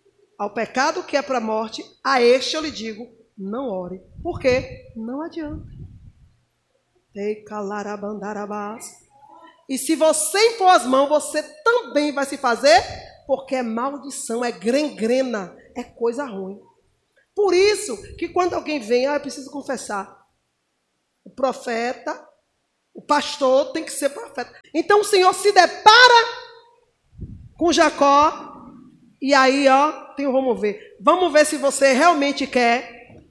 Ao 0.41 0.49
pecado 0.49 1.03
que 1.03 1.15
é 1.15 1.21
para 1.21 1.37
a 1.37 1.39
morte, 1.39 1.85
a 2.03 2.19
este 2.19 2.55
eu 2.55 2.63
lhe 2.63 2.71
digo: 2.71 3.07
não 3.37 3.69
ore. 3.69 4.01
Por 4.23 4.39
quê? 4.39 4.91
Não 4.95 5.21
adianta. 5.21 5.67
E 9.69 9.77
se 9.77 9.95
você 9.95 10.39
impor 10.55 10.69
as 10.69 10.83
mãos, 10.83 11.09
você 11.09 11.43
também 11.63 12.11
vai 12.11 12.25
se 12.25 12.37
fazer, 12.37 12.81
porque 13.27 13.53
é 13.53 13.61
maldição, 13.61 14.43
é 14.43 14.51
grengrena, 14.51 15.55
é 15.75 15.83
coisa 15.83 16.25
ruim. 16.25 16.59
Por 17.35 17.53
isso 17.53 17.95
que 18.15 18.27
quando 18.27 18.55
alguém 18.55 18.79
vem, 18.79 19.05
ah, 19.05 19.17
eu 19.17 19.21
preciso 19.21 19.51
confessar. 19.51 20.25
O 21.23 21.29
profeta, 21.29 22.19
o 22.95 23.01
pastor 23.03 23.73
tem 23.73 23.83
que 23.83 23.91
ser 23.91 24.09
profeta. 24.09 24.51
Então 24.73 25.01
o 25.01 25.05
Senhor 25.05 25.35
se 25.35 25.51
depara 25.51 26.25
com 27.59 27.71
Jacó 27.71 28.50
e 29.21 29.35
aí, 29.35 29.67
ó, 29.67 29.91
tem 30.15 30.25
o 30.25 30.31
vamos 30.31 30.59
ver. 30.59 30.97
Vamos 30.99 31.31
ver 31.31 31.45
se 31.45 31.55
você 31.57 31.93
realmente 31.93 32.47
quer 32.47 33.21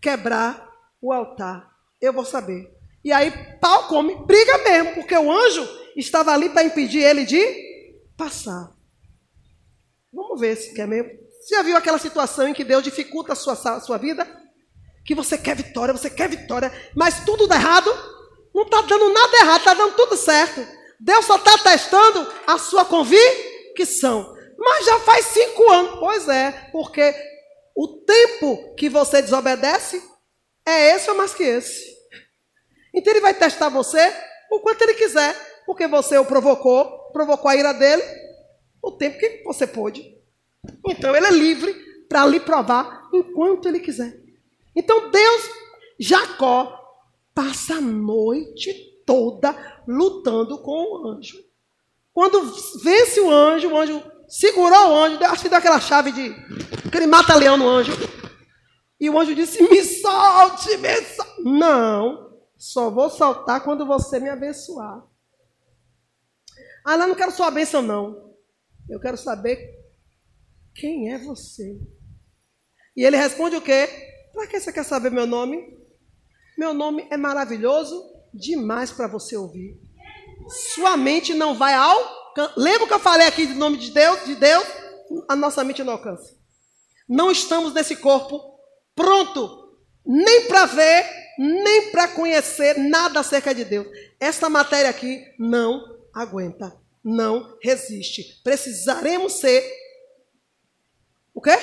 quebrar 0.00 0.70
o 1.02 1.12
altar. 1.12 1.68
Eu 2.00 2.12
vou 2.12 2.24
saber. 2.24 2.70
E 3.04 3.12
aí, 3.12 3.32
pau 3.60 3.88
come, 3.88 4.14
briga 4.26 4.58
mesmo, 4.58 4.94
porque 4.94 5.16
o 5.16 5.32
anjo 5.32 5.68
estava 5.96 6.32
ali 6.32 6.50
para 6.50 6.62
impedir 6.62 7.02
ele 7.02 7.24
de 7.24 7.44
passar. 8.16 8.72
Vamos 10.12 10.40
ver 10.40 10.56
se 10.56 10.72
quer 10.72 10.86
mesmo. 10.86 11.10
Você 11.40 11.56
já 11.56 11.62
viu 11.62 11.76
aquela 11.76 11.98
situação 11.98 12.46
em 12.46 12.54
que 12.54 12.64
Deus 12.64 12.84
dificulta 12.84 13.32
a 13.32 13.36
sua, 13.36 13.54
a 13.54 13.80
sua 13.80 13.98
vida? 13.98 14.24
Que 15.04 15.16
você 15.16 15.36
quer 15.36 15.56
vitória, 15.56 15.92
você 15.92 16.10
quer 16.10 16.28
vitória, 16.28 16.72
mas 16.94 17.24
tudo 17.24 17.48
dá 17.48 17.56
errado? 17.56 17.90
Não 18.54 18.62
está 18.62 18.82
dando 18.82 19.12
nada 19.12 19.36
errado, 19.38 19.58
está 19.58 19.74
dando 19.74 19.94
tudo 19.96 20.16
certo. 20.16 20.64
Deus 20.98 21.24
só 21.24 21.36
está 21.36 21.58
testando 21.58 22.26
a 22.46 22.56
sua 22.56 22.84
convicção. 22.84 24.35
Mas 24.58 24.86
já 24.86 25.00
faz 25.00 25.26
cinco 25.26 25.70
anos. 25.70 25.98
Pois 25.98 26.28
é, 26.28 26.68
porque 26.72 27.14
o 27.74 27.88
tempo 27.88 28.74
que 28.74 28.88
você 28.88 29.20
desobedece 29.20 30.02
é 30.64 30.94
esse 30.94 31.10
ou 31.10 31.16
mais 31.16 31.34
que 31.34 31.42
esse. 31.42 31.96
Então 32.92 33.12
ele 33.12 33.20
vai 33.20 33.34
testar 33.34 33.68
você 33.68 34.12
o 34.50 34.60
quanto 34.60 34.82
ele 34.82 34.94
quiser, 34.94 35.34
porque 35.66 35.86
você 35.86 36.16
o 36.16 36.24
provocou, 36.24 37.10
provocou 37.12 37.50
a 37.50 37.56
ira 37.56 37.72
dele, 37.72 38.02
o 38.82 38.92
tempo 38.92 39.18
que 39.18 39.42
você 39.44 39.66
pôde. 39.66 40.16
Então 40.88 41.14
ele 41.14 41.26
é 41.26 41.30
livre 41.30 41.74
para 42.08 42.24
lhe 42.26 42.40
provar 42.40 43.08
enquanto 43.12 43.68
ele 43.68 43.80
quiser. 43.80 44.18
Então 44.74 45.10
Deus, 45.10 45.50
Jacó, 45.98 46.86
passa 47.34 47.74
a 47.74 47.80
noite 47.80 49.02
toda 49.04 49.54
lutando 49.86 50.58
com 50.58 50.72
o 50.72 51.08
anjo. 51.08 51.44
Quando 52.12 52.42
vence 52.82 53.20
o 53.20 53.30
anjo, 53.30 53.68
o 53.68 53.76
anjo 53.76 54.02
segurou 54.28 54.90
o 54.90 54.94
anjo, 54.96 55.24
acho 55.24 55.42
que 55.42 55.48
deu 55.48 55.58
aquela 55.58 55.80
chave 55.80 56.12
de. 56.12 56.34
aquele 56.86 57.06
mata-leão 57.06 57.56
no 57.56 57.68
anjo. 57.68 57.92
E 58.98 59.10
o 59.10 59.18
anjo 59.18 59.34
disse: 59.34 59.62
Me 59.62 59.82
solte, 59.82 60.76
me 60.78 61.02
solte. 61.02 61.42
Não, 61.42 62.38
só 62.56 62.90
vou 62.90 63.10
soltar 63.10 63.62
quando 63.62 63.86
você 63.86 64.18
me 64.18 64.28
abençoar. 64.28 65.04
Ah, 66.84 66.96
não, 66.96 67.08
não 67.08 67.14
quero 67.14 67.32
sua 67.32 67.50
bênção, 67.50 67.82
não. 67.82 68.34
Eu 68.88 69.00
quero 69.00 69.16
saber 69.16 69.74
quem 70.74 71.12
é 71.12 71.18
você. 71.18 71.78
E 72.96 73.04
ele 73.04 73.16
responde 73.16 73.56
o 73.56 73.60
quê? 73.60 73.88
Para 74.32 74.46
que 74.46 74.60
você 74.60 74.72
quer 74.72 74.84
saber 74.84 75.10
meu 75.10 75.26
nome? 75.26 75.76
Meu 76.56 76.72
nome 76.72 77.06
é 77.10 77.16
maravilhoso 77.16 78.02
demais 78.32 78.92
para 78.92 79.06
você 79.06 79.36
ouvir. 79.36 79.78
Sua 80.74 80.96
mente 80.96 81.34
não 81.34 81.54
vai 81.54 81.74
ao 81.74 82.25
Lembra 82.56 82.86
que 82.86 82.94
eu 82.94 83.00
falei 83.00 83.26
aqui 83.26 83.46
do 83.46 83.54
nome 83.54 83.78
de 83.78 83.90
Deus? 83.90 84.24
De 84.24 84.34
Deus, 84.34 84.64
a 85.28 85.36
nossa 85.36 85.64
mente 85.64 85.82
não 85.82 85.94
alcança. 85.94 86.36
Não 87.08 87.30
estamos 87.30 87.72
nesse 87.72 87.96
corpo 87.96 88.56
pronto 88.94 89.66
nem 90.04 90.46
para 90.46 90.66
ver, 90.66 91.04
nem 91.38 91.90
para 91.90 92.08
conhecer 92.08 92.78
nada 92.78 93.20
acerca 93.20 93.54
de 93.54 93.64
Deus. 93.64 93.86
Esta 94.20 94.48
matéria 94.48 94.88
aqui 94.88 95.24
não 95.38 95.98
aguenta, 96.14 96.76
não 97.02 97.58
resiste. 97.62 98.40
Precisaremos 98.44 99.34
ser 99.34 99.64
o 101.34 101.40
quê? 101.40 101.58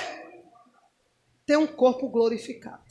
Ter 1.46 1.58
um 1.58 1.68
corpo 1.68 2.10
glorificado. 2.10 2.84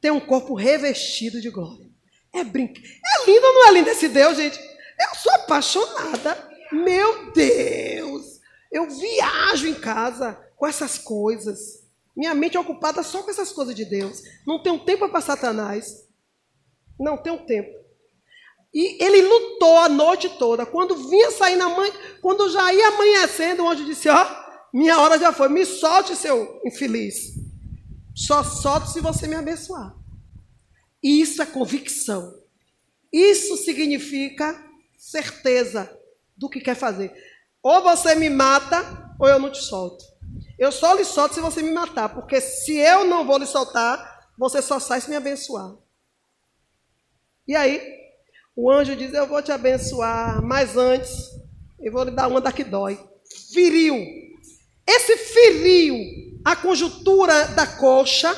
Ter 0.00 0.10
um 0.10 0.20
corpo 0.20 0.54
revestido 0.54 1.40
de 1.40 1.50
glória. 1.50 1.90
É 2.32 2.44
brinca. 2.44 2.80
É 2.80 3.26
lindo 3.26 3.46
ou 3.46 3.54
não 3.54 3.68
é 3.68 3.72
lindo 3.72 3.90
esse 3.90 4.08
Deus, 4.08 4.36
gente? 4.36 4.58
Eu 4.58 5.14
sou 5.16 5.32
apaixonada. 5.32 6.45
Meu 6.72 7.32
Deus! 7.32 8.40
Eu 8.70 8.88
viajo 8.90 9.66
em 9.66 9.74
casa 9.74 10.38
com 10.56 10.66
essas 10.66 10.98
coisas. 10.98 11.84
Minha 12.16 12.34
mente 12.34 12.56
é 12.56 12.60
ocupada 12.60 13.02
só 13.02 13.22
com 13.22 13.30
essas 13.30 13.52
coisas 13.52 13.74
de 13.74 13.84
Deus. 13.84 14.22
Não 14.46 14.62
tenho 14.62 14.78
tempo 14.80 15.08
para 15.08 15.20
Satanás. 15.20 16.06
Não 16.98 17.16
tenho 17.16 17.38
tempo. 17.46 17.86
E 18.72 19.02
ele 19.02 19.22
lutou 19.22 19.78
a 19.78 19.88
noite 19.88 20.28
toda. 20.38 20.66
Quando 20.66 21.08
vinha 21.08 21.30
sair 21.30 21.56
na 21.56 21.68
mãe, 21.68 21.90
quando 22.20 22.50
já 22.50 22.72
ia 22.72 22.88
amanhecendo, 22.88 23.62
o 23.64 23.68
anjo 23.68 23.84
disse: 23.84 24.08
Ó, 24.08 24.22
oh, 24.22 24.76
minha 24.76 24.98
hora 25.00 25.18
já 25.18 25.32
foi. 25.32 25.48
Me 25.48 25.64
solte, 25.64 26.16
seu 26.16 26.60
infeliz. 26.64 27.34
Só 28.14 28.42
solte 28.42 28.92
se 28.92 29.00
você 29.00 29.26
me 29.26 29.34
abençoar. 29.34 29.94
Isso 31.02 31.40
é 31.40 31.46
convicção. 31.46 32.34
Isso 33.12 33.56
significa 33.58 34.62
certeza 34.98 35.90
do 36.36 36.48
que 36.48 36.60
quer 36.60 36.74
fazer. 36.74 37.12
Ou 37.62 37.82
você 37.82 38.14
me 38.14 38.30
mata, 38.30 39.14
ou 39.18 39.28
eu 39.28 39.38
não 39.38 39.50
te 39.50 39.62
solto. 39.62 40.04
Eu 40.58 40.70
só 40.70 40.94
lhe 40.94 41.04
solto 41.04 41.34
se 41.34 41.40
você 41.40 41.62
me 41.62 41.72
matar, 41.72 42.08
porque 42.08 42.40
se 42.40 42.76
eu 42.76 43.04
não 43.04 43.26
vou 43.26 43.38
lhe 43.38 43.46
soltar, 43.46 44.28
você 44.38 44.60
só 44.62 44.78
sai 44.78 45.00
se 45.00 45.10
me 45.10 45.16
abençoar. 45.16 45.74
E 47.46 47.54
aí, 47.54 47.80
o 48.54 48.70
anjo 48.70 48.96
diz: 48.96 49.12
Eu 49.12 49.26
vou 49.26 49.42
te 49.42 49.52
abençoar, 49.52 50.42
mas 50.42 50.76
antes, 50.76 51.30
eu 51.80 51.92
vou 51.92 52.04
lhe 52.04 52.10
dar 52.10 52.28
uma 52.28 52.40
da 52.40 52.52
que 52.52 52.64
dói. 52.64 52.98
Feriu. 53.52 53.96
Esse 54.86 55.16
feriu 55.16 55.96
a 56.46 56.54
conjuntura 56.54 57.48
da 57.48 57.66
coxa 57.66 58.32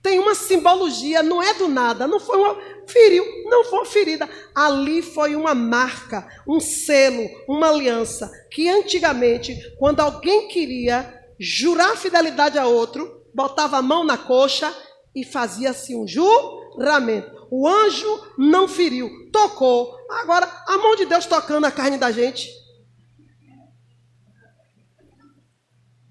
tem 0.00 0.20
uma 0.20 0.36
simbologia, 0.36 1.20
não 1.20 1.42
é 1.42 1.52
do 1.54 1.66
nada, 1.66 2.06
não 2.06 2.20
foi 2.20 2.38
uma, 2.38 2.56
feriu, 2.88 3.24
não 3.44 3.64
foi 3.64 3.84
ferida. 3.84 4.28
Ali 4.54 5.02
foi 5.02 5.36
uma 5.36 5.54
marca, 5.54 6.26
um 6.46 6.58
selo, 6.58 7.28
uma 7.46 7.68
aliança. 7.68 8.30
Que 8.50 8.68
antigamente, 8.68 9.56
quando 9.78 10.00
alguém 10.00 10.48
queria 10.48 11.14
jurar 11.38 11.96
fidelidade 11.96 12.58
a 12.58 12.66
outro, 12.66 13.22
botava 13.34 13.78
a 13.78 13.82
mão 13.82 14.04
na 14.04 14.18
coxa 14.18 14.74
e 15.14 15.24
fazia-se 15.24 15.94
um 15.94 16.06
juramento. 16.06 17.46
O 17.50 17.66
anjo 17.66 18.06
não 18.36 18.68
feriu, 18.68 19.08
tocou. 19.32 19.96
Agora, 20.10 20.46
a 20.66 20.76
mão 20.78 20.96
de 20.96 21.06
Deus 21.06 21.26
tocando 21.26 21.64
a 21.64 21.70
carne 21.70 21.96
da 21.96 22.10
gente. 22.10 22.50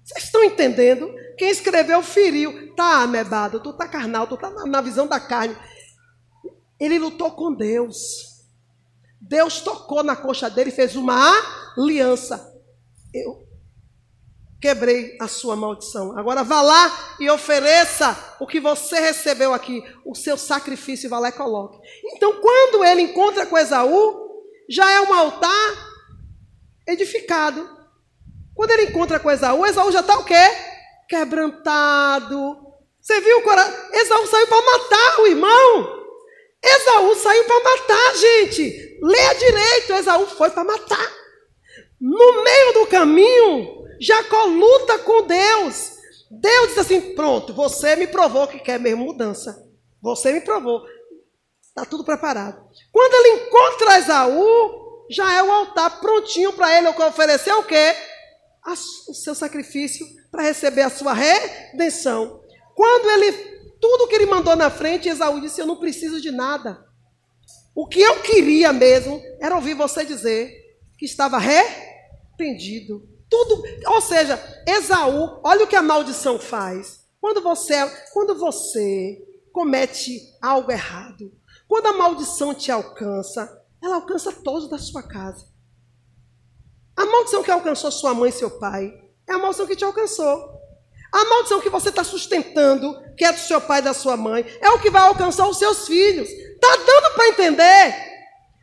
Vocês 0.04 0.24
estão 0.24 0.42
entendendo? 0.42 1.12
Quem 1.36 1.50
escreveu 1.50 2.02
feriu. 2.02 2.74
Tá 2.74 3.02
amebado, 3.02 3.60
tu 3.60 3.72
tá 3.72 3.86
carnal, 3.86 4.26
tu 4.26 4.36
tá 4.36 4.50
na 4.66 4.80
visão 4.80 5.06
da 5.06 5.20
carne. 5.20 5.56
Ele 6.78 6.98
lutou 6.98 7.32
com 7.32 7.52
Deus. 7.52 8.28
Deus 9.20 9.60
tocou 9.60 10.02
na 10.02 10.14
coxa 10.14 10.48
dele 10.48 10.70
e 10.70 10.74
fez 10.74 10.94
uma 10.94 11.16
aliança. 11.76 12.54
Eu 13.12 13.48
quebrei 14.60 15.16
a 15.20 15.28
sua 15.28 15.56
maldição. 15.56 16.16
Agora 16.18 16.42
vá 16.42 16.60
lá 16.60 17.16
e 17.20 17.28
ofereça 17.30 18.36
o 18.40 18.46
que 18.46 18.60
você 18.60 19.00
recebeu 19.00 19.52
aqui, 19.52 19.82
o 20.04 20.14
seu 20.14 20.36
sacrifício, 20.36 21.10
vá 21.10 21.18
lá 21.18 21.28
e 21.28 21.32
coloque. 21.32 21.78
Então, 22.14 22.40
quando 22.40 22.84
ele 22.84 23.02
encontra 23.02 23.46
com 23.46 23.58
Esaú, 23.58 24.44
já 24.68 24.90
é 24.90 25.00
um 25.00 25.14
altar 25.14 25.88
edificado. 26.86 27.68
Quando 28.54 28.70
ele 28.72 28.90
encontra 28.90 29.20
com 29.20 29.30
Esaú, 29.30 29.64
Esaú 29.66 29.90
já 29.92 30.00
está 30.00 30.18
o 30.18 30.24
quê? 30.24 30.34
Quebrantado. 31.08 32.56
Você 33.00 33.20
viu? 33.20 33.38
Esaú 33.92 34.26
saiu 34.26 34.46
para 34.48 34.78
matar 34.78 35.20
o 35.20 35.26
irmão. 35.26 35.97
Esaú 36.62 37.14
saiu 37.16 37.44
para 37.44 37.64
matar, 37.64 38.16
gente. 38.16 38.98
Leia 39.02 39.34
direito. 39.34 39.92
Esaú 39.94 40.26
foi 40.26 40.50
para 40.50 40.64
matar. 40.64 41.12
No 42.00 42.44
meio 42.44 42.72
do 42.74 42.86
caminho, 42.86 43.84
Jacó 44.00 44.44
luta 44.44 44.98
com 44.98 45.22
Deus. 45.22 45.92
Deus 46.30 46.68
diz 46.68 46.78
assim: 46.78 47.14
pronto, 47.14 47.52
você 47.52 47.96
me 47.96 48.06
provou 48.06 48.46
que 48.46 48.58
quer 48.58 48.78
mesmo 48.78 49.04
mudança. 49.04 49.66
Você 50.00 50.32
me 50.32 50.40
provou. 50.40 50.82
Está 51.60 51.84
tudo 51.84 52.04
preparado. 52.04 52.60
Quando 52.92 53.14
ele 53.14 53.42
encontra 53.42 53.98
Esaú, 53.98 55.06
já 55.10 55.32
é 55.32 55.42
o 55.42 55.50
altar 55.50 56.00
prontinho 56.00 56.52
para 56.52 56.76
ele 56.76 56.88
oferecer 56.88 57.52
o 57.52 57.62
quê? 57.62 57.94
O 59.08 59.14
seu 59.14 59.34
sacrifício 59.34 60.06
para 60.30 60.42
receber 60.42 60.82
a 60.82 60.90
sua 60.90 61.14
redenção. 61.14 62.42
Quando 62.74 63.10
ele, 63.10 63.57
tudo 63.80 64.08
que 64.08 64.14
ele 64.14 64.26
mandou 64.26 64.56
na 64.56 64.70
frente, 64.70 65.08
Esaú 65.08 65.40
disse: 65.40 65.60
Eu 65.60 65.66
não 65.66 65.76
preciso 65.76 66.20
de 66.20 66.30
nada. 66.30 66.84
O 67.74 67.86
que 67.86 68.00
eu 68.00 68.20
queria 68.22 68.72
mesmo 68.72 69.22
era 69.40 69.54
ouvir 69.54 69.74
você 69.74 70.04
dizer 70.04 70.52
que 70.96 71.04
estava 71.04 71.36
arrependido. 71.36 73.08
Tudo, 73.30 73.62
ou 73.86 74.00
seja, 74.00 74.40
Esaú, 74.66 75.40
olha 75.44 75.64
o 75.64 75.68
que 75.68 75.76
a 75.76 75.82
maldição 75.82 76.38
faz. 76.38 77.06
Quando 77.20 77.40
você, 77.40 77.74
quando 78.12 78.34
você 78.34 79.24
comete 79.52 80.20
algo 80.40 80.72
errado, 80.72 81.32
quando 81.68 81.86
a 81.86 81.92
maldição 81.92 82.54
te 82.54 82.72
alcança, 82.72 83.64
ela 83.82 83.96
alcança 83.96 84.32
todos 84.32 84.68
da 84.68 84.78
sua 84.78 85.02
casa. 85.02 85.46
A 86.96 87.06
maldição 87.06 87.44
que 87.44 87.50
alcançou 87.50 87.92
sua 87.92 88.12
mãe 88.12 88.30
e 88.30 88.32
seu 88.32 88.58
pai 88.58 88.92
é 89.28 89.32
a 89.34 89.38
maldição 89.38 89.66
que 89.66 89.76
te 89.76 89.84
alcançou. 89.84 90.57
A 91.12 91.24
maldição 91.24 91.60
que 91.60 91.70
você 91.70 91.88
está 91.88 92.04
sustentando, 92.04 92.94
que 93.16 93.24
é 93.24 93.32
do 93.32 93.38
seu 93.38 93.60
pai 93.60 93.78
e 93.80 93.82
da 93.82 93.94
sua 93.94 94.16
mãe, 94.16 94.44
é 94.60 94.68
o 94.70 94.78
que 94.78 94.90
vai 94.90 95.02
alcançar 95.02 95.48
os 95.48 95.58
seus 95.58 95.86
filhos. 95.86 96.28
Está 96.28 96.76
dando 96.76 97.14
para 97.14 97.28
entender? 97.28 98.08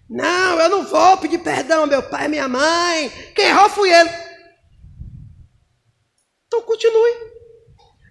Não, 0.09 0.59
eu 0.59 0.69
não 0.69 0.85
vou 0.85 1.17
pedir 1.17 1.39
perdão 1.39 1.87
meu 1.87 2.03
pai 2.03 2.27
minha 2.27 2.47
mãe. 2.47 3.09
Quem 3.33 3.47
errou 3.47 3.69
fui 3.69 3.91
ele. 3.91 4.09
Então 6.47 6.61
continue. 6.61 7.11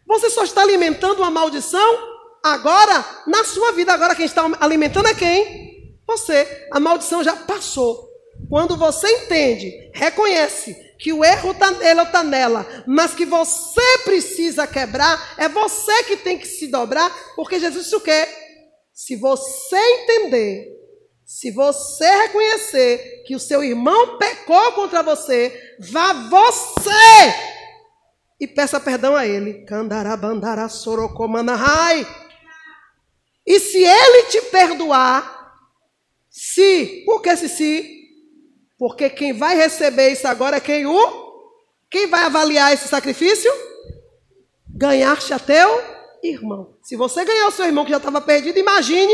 Você 0.06 0.28
só 0.30 0.42
está 0.42 0.62
alimentando 0.62 1.18
uma 1.18 1.30
maldição 1.30 2.14
agora 2.42 3.04
na 3.26 3.44
sua 3.44 3.72
vida. 3.72 3.92
Agora 3.92 4.14
quem 4.16 4.26
está 4.26 4.44
alimentando 4.60 5.06
é 5.06 5.14
quem? 5.14 5.96
Você. 6.06 6.68
A 6.72 6.80
maldição 6.80 7.22
já 7.22 7.36
passou. 7.36 8.08
Quando 8.50 8.76
você 8.76 9.08
entende, 9.08 9.90
reconhece 9.94 10.76
que 11.04 11.12
o 11.12 11.22
erro 11.22 11.50
está 11.50 11.70
nele 11.70 12.00
ou 12.00 12.06
está 12.06 12.24
nela, 12.24 12.66
mas 12.86 13.12
que 13.12 13.26
você 13.26 13.98
precisa 14.04 14.66
quebrar, 14.66 15.34
é 15.36 15.46
você 15.50 16.02
que 16.04 16.16
tem 16.16 16.38
que 16.38 16.46
se 16.46 16.66
dobrar, 16.68 17.14
porque 17.36 17.60
Jesus 17.60 17.84
disse 17.84 17.96
o 17.96 18.00
quê? 18.00 18.26
Se 18.90 19.14
você 19.14 19.76
entender, 19.76 20.66
se 21.22 21.50
você 21.50 22.08
reconhecer 22.22 23.22
que 23.26 23.36
o 23.36 23.38
seu 23.38 23.62
irmão 23.62 24.16
pecou 24.16 24.72
contra 24.72 25.02
você, 25.02 25.76
vá 25.78 26.14
você 26.14 27.34
e 28.40 28.48
peça 28.48 28.80
perdão 28.80 29.14
a 29.14 29.26
ele. 29.26 29.66
E 33.46 33.60
se 33.60 33.84
ele 33.84 34.22
te 34.30 34.40
perdoar, 34.40 35.54
se, 36.30 37.02
por 37.04 37.20
que 37.20 37.36
se 37.36 37.50
se? 37.50 38.03
Porque 38.78 39.08
quem 39.08 39.32
vai 39.32 39.56
receber 39.56 40.10
isso 40.10 40.26
agora 40.26 40.56
é 40.56 40.60
quem 40.60 40.86
o? 40.86 41.24
Quem 41.90 42.06
vai 42.06 42.24
avaliar 42.24 42.72
esse 42.72 42.88
sacrifício? 42.88 43.50
Ganhar-te 44.68 45.32
a 45.32 45.38
teu 45.38 45.82
irmão. 46.22 46.76
Se 46.82 46.96
você 46.96 47.24
ganhar 47.24 47.48
o 47.48 47.52
seu 47.52 47.66
irmão 47.66 47.84
que 47.84 47.90
já 47.90 47.98
estava 47.98 48.20
perdido, 48.20 48.58
imagine 48.58 49.12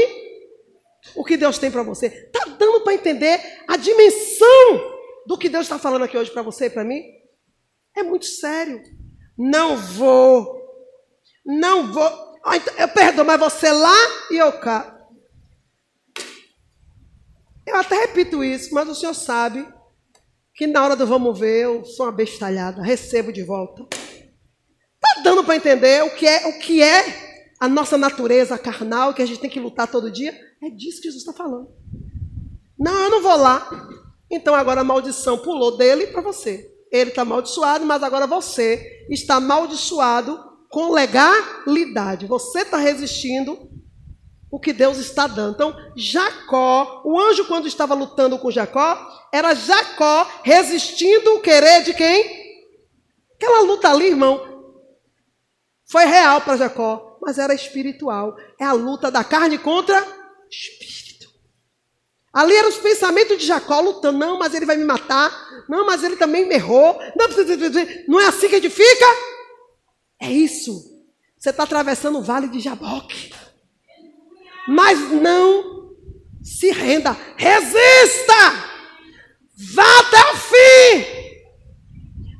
o 1.14 1.24
que 1.24 1.36
Deus 1.36 1.58
tem 1.58 1.70
para 1.70 1.82
você. 1.82 2.06
Está 2.06 2.44
dando 2.58 2.80
para 2.82 2.94
entender 2.94 3.40
a 3.68 3.76
dimensão 3.76 4.98
do 5.26 5.36
que 5.36 5.48
Deus 5.48 5.66
está 5.66 5.78
falando 5.78 6.04
aqui 6.04 6.16
hoje 6.16 6.30
para 6.30 6.42
você 6.42 6.66
e 6.66 6.70
para 6.70 6.84
mim? 6.84 7.02
É 7.96 8.02
muito 8.02 8.26
sério. 8.26 8.82
Não 9.36 9.76
vou. 9.76 10.60
Não 11.44 11.92
vou. 11.92 12.30
Então, 12.54 12.74
eu 12.78 12.88
perdoo, 12.88 13.24
mas 13.24 13.40
você 13.40 13.70
lá 13.70 13.96
e 14.30 14.38
eu 14.38 14.52
cá. 14.52 14.99
Eu 17.70 17.76
até 17.76 18.00
repito 18.00 18.42
isso, 18.42 18.74
mas 18.74 18.88
o 18.88 18.94
senhor 18.96 19.14
sabe 19.14 19.64
que 20.54 20.66
na 20.66 20.82
hora 20.82 20.96
do 20.96 21.06
vamos 21.06 21.38
ver 21.38 21.64
eu 21.64 21.84
sou 21.84 22.04
uma 22.04 22.12
bestalhada, 22.12 22.82
recebo 22.82 23.32
de 23.32 23.44
volta. 23.44 23.86
Tá 25.00 25.22
dando 25.22 25.44
para 25.44 25.54
entender 25.54 26.02
o 26.02 26.10
que 26.10 26.26
é 26.26 26.48
o 26.48 26.58
que 26.58 26.82
é 26.82 27.30
a 27.60 27.68
nossa 27.68 27.96
natureza 27.96 28.58
carnal 28.58 29.14
que 29.14 29.22
a 29.22 29.26
gente 29.26 29.40
tem 29.40 29.48
que 29.48 29.60
lutar 29.60 29.86
todo 29.86 30.10
dia? 30.10 30.36
É 30.60 30.68
disso 30.68 31.00
que 31.00 31.08
Jesus 31.08 31.22
está 31.22 31.32
falando. 31.32 31.68
Não, 32.76 33.04
eu 33.04 33.10
não 33.10 33.22
vou 33.22 33.36
lá. 33.36 33.88
Então 34.28 34.52
agora 34.52 34.80
a 34.80 34.84
maldição 34.84 35.38
pulou 35.38 35.76
dele 35.76 36.08
para 36.08 36.22
você. 36.22 36.68
Ele 36.90 37.10
está 37.10 37.22
amaldiçoado, 37.22 37.86
mas 37.86 38.02
agora 38.02 38.26
você 38.26 39.06
está 39.08 39.36
amaldiçoado 39.36 40.42
com 40.68 40.90
legalidade. 40.90 42.26
Você 42.26 42.62
está 42.62 42.78
resistindo 42.78 43.69
o 44.50 44.58
que 44.58 44.72
Deus 44.72 44.98
está 44.98 45.26
dando. 45.26 45.54
Então, 45.54 45.76
Jacó, 45.96 47.02
o 47.04 47.18
anjo, 47.18 47.46
quando 47.46 47.68
estava 47.68 47.94
lutando 47.94 48.38
com 48.38 48.50
Jacó, 48.50 49.28
era 49.32 49.54
Jacó 49.54 50.28
resistindo 50.42 51.34
o 51.34 51.40
querer 51.40 51.84
de 51.84 51.94
quem? 51.94 52.40
Aquela 53.36 53.60
luta 53.60 53.88
ali, 53.90 54.08
irmão, 54.08 54.74
foi 55.86 56.04
real 56.04 56.40
para 56.40 56.56
Jacó, 56.56 57.18
mas 57.22 57.38
era 57.38 57.54
espiritual. 57.54 58.36
É 58.58 58.64
a 58.64 58.72
luta 58.72 59.10
da 59.10 59.22
carne 59.22 59.56
contra 59.58 60.04
espírito. 60.50 61.28
Ali 62.32 62.54
eram 62.54 62.68
os 62.68 62.78
pensamentos 62.78 63.38
de 63.38 63.46
Jacó 63.46 63.80
lutando. 63.80 64.18
Não, 64.18 64.38
mas 64.38 64.54
ele 64.54 64.66
vai 64.66 64.76
me 64.76 64.84
matar. 64.84 65.32
Não, 65.68 65.84
mas 65.86 66.04
ele 66.04 66.16
também 66.16 66.46
me 66.46 66.54
errou. 66.54 67.00
Não, 67.16 67.28
não 68.08 68.20
é 68.20 68.26
assim 68.26 68.48
que 68.48 68.56
edifica? 68.56 69.06
É 70.20 70.30
isso. 70.30 70.90
Você 71.36 71.50
está 71.50 71.64
atravessando 71.64 72.18
o 72.18 72.22
vale 72.22 72.48
de 72.48 72.60
Jaboque. 72.60 73.32
Mas 74.70 75.00
não 75.10 75.96
se 76.44 76.70
renda. 76.70 77.16
Resista! 77.36 78.34
Vá 79.74 79.98
até 79.98 80.30
o 80.30 80.36
fim! 80.36 81.20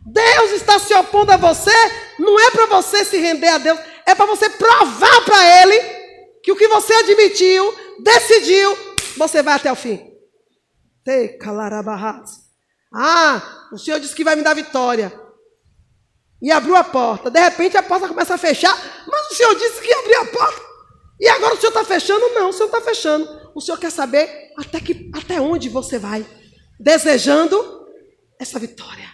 Deus 0.07 0.53
está 0.53 0.79
se 0.79 0.95
opondo 0.95 1.33
a 1.33 1.37
você, 1.37 1.75
não 2.21 2.39
é 2.39 2.53
para 2.53 2.67
você 2.67 3.05
se 3.05 3.19
render 3.19 3.49
a 3.49 3.59
Deus, 3.59 3.81
é 4.07 4.15
para 4.15 4.27
você 4.27 4.49
provar 4.49 5.25
para 5.25 5.63
Ele 5.63 5.81
que 6.41 6.53
o 6.53 6.57
que 6.57 6.69
você 6.69 6.93
admitiu, 6.95 7.75
decidiu, 7.99 8.79
você 9.17 9.43
vai 9.43 9.55
até 9.55 9.73
o 9.73 9.77
fim. 9.77 10.01
Ah, 12.95 13.43
o 13.73 13.79
Senhor 13.79 13.99
disse 13.99 14.15
que 14.15 14.25
vai 14.25 14.37
me 14.37 14.43
dar 14.43 14.55
vitória. 14.55 15.13
E 16.41 16.53
abriu 16.53 16.77
a 16.77 16.85
porta. 16.85 17.29
De 17.29 17.41
repente 17.41 17.77
a 17.77 17.83
porta 17.83 18.07
começa 18.07 18.35
a 18.35 18.39
fechar. 18.39 18.77
Mas 19.07 19.31
o 19.33 19.35
Senhor 19.35 19.55
disse 19.57 19.81
que 19.81 19.89
ia 19.89 19.99
abrir 19.99 20.15
a 20.15 20.27
porta. 20.27 20.70
E 21.21 21.29
agora 21.29 21.55
o 21.55 21.57
senhor 21.59 21.69
está 21.69 21.85
fechando? 21.85 22.29
Não, 22.31 22.49
o 22.49 22.53
senhor 22.53 22.67
está 22.67 22.81
fechando. 22.81 23.51
O 23.55 23.61
senhor 23.61 23.79
quer 23.79 23.91
saber 23.91 24.53
até, 24.57 24.81
que, 24.81 25.11
até 25.15 25.39
onde 25.39 25.69
você 25.69 25.99
vai, 25.99 26.27
desejando 26.79 27.87
essa 28.39 28.59
vitória. 28.59 29.07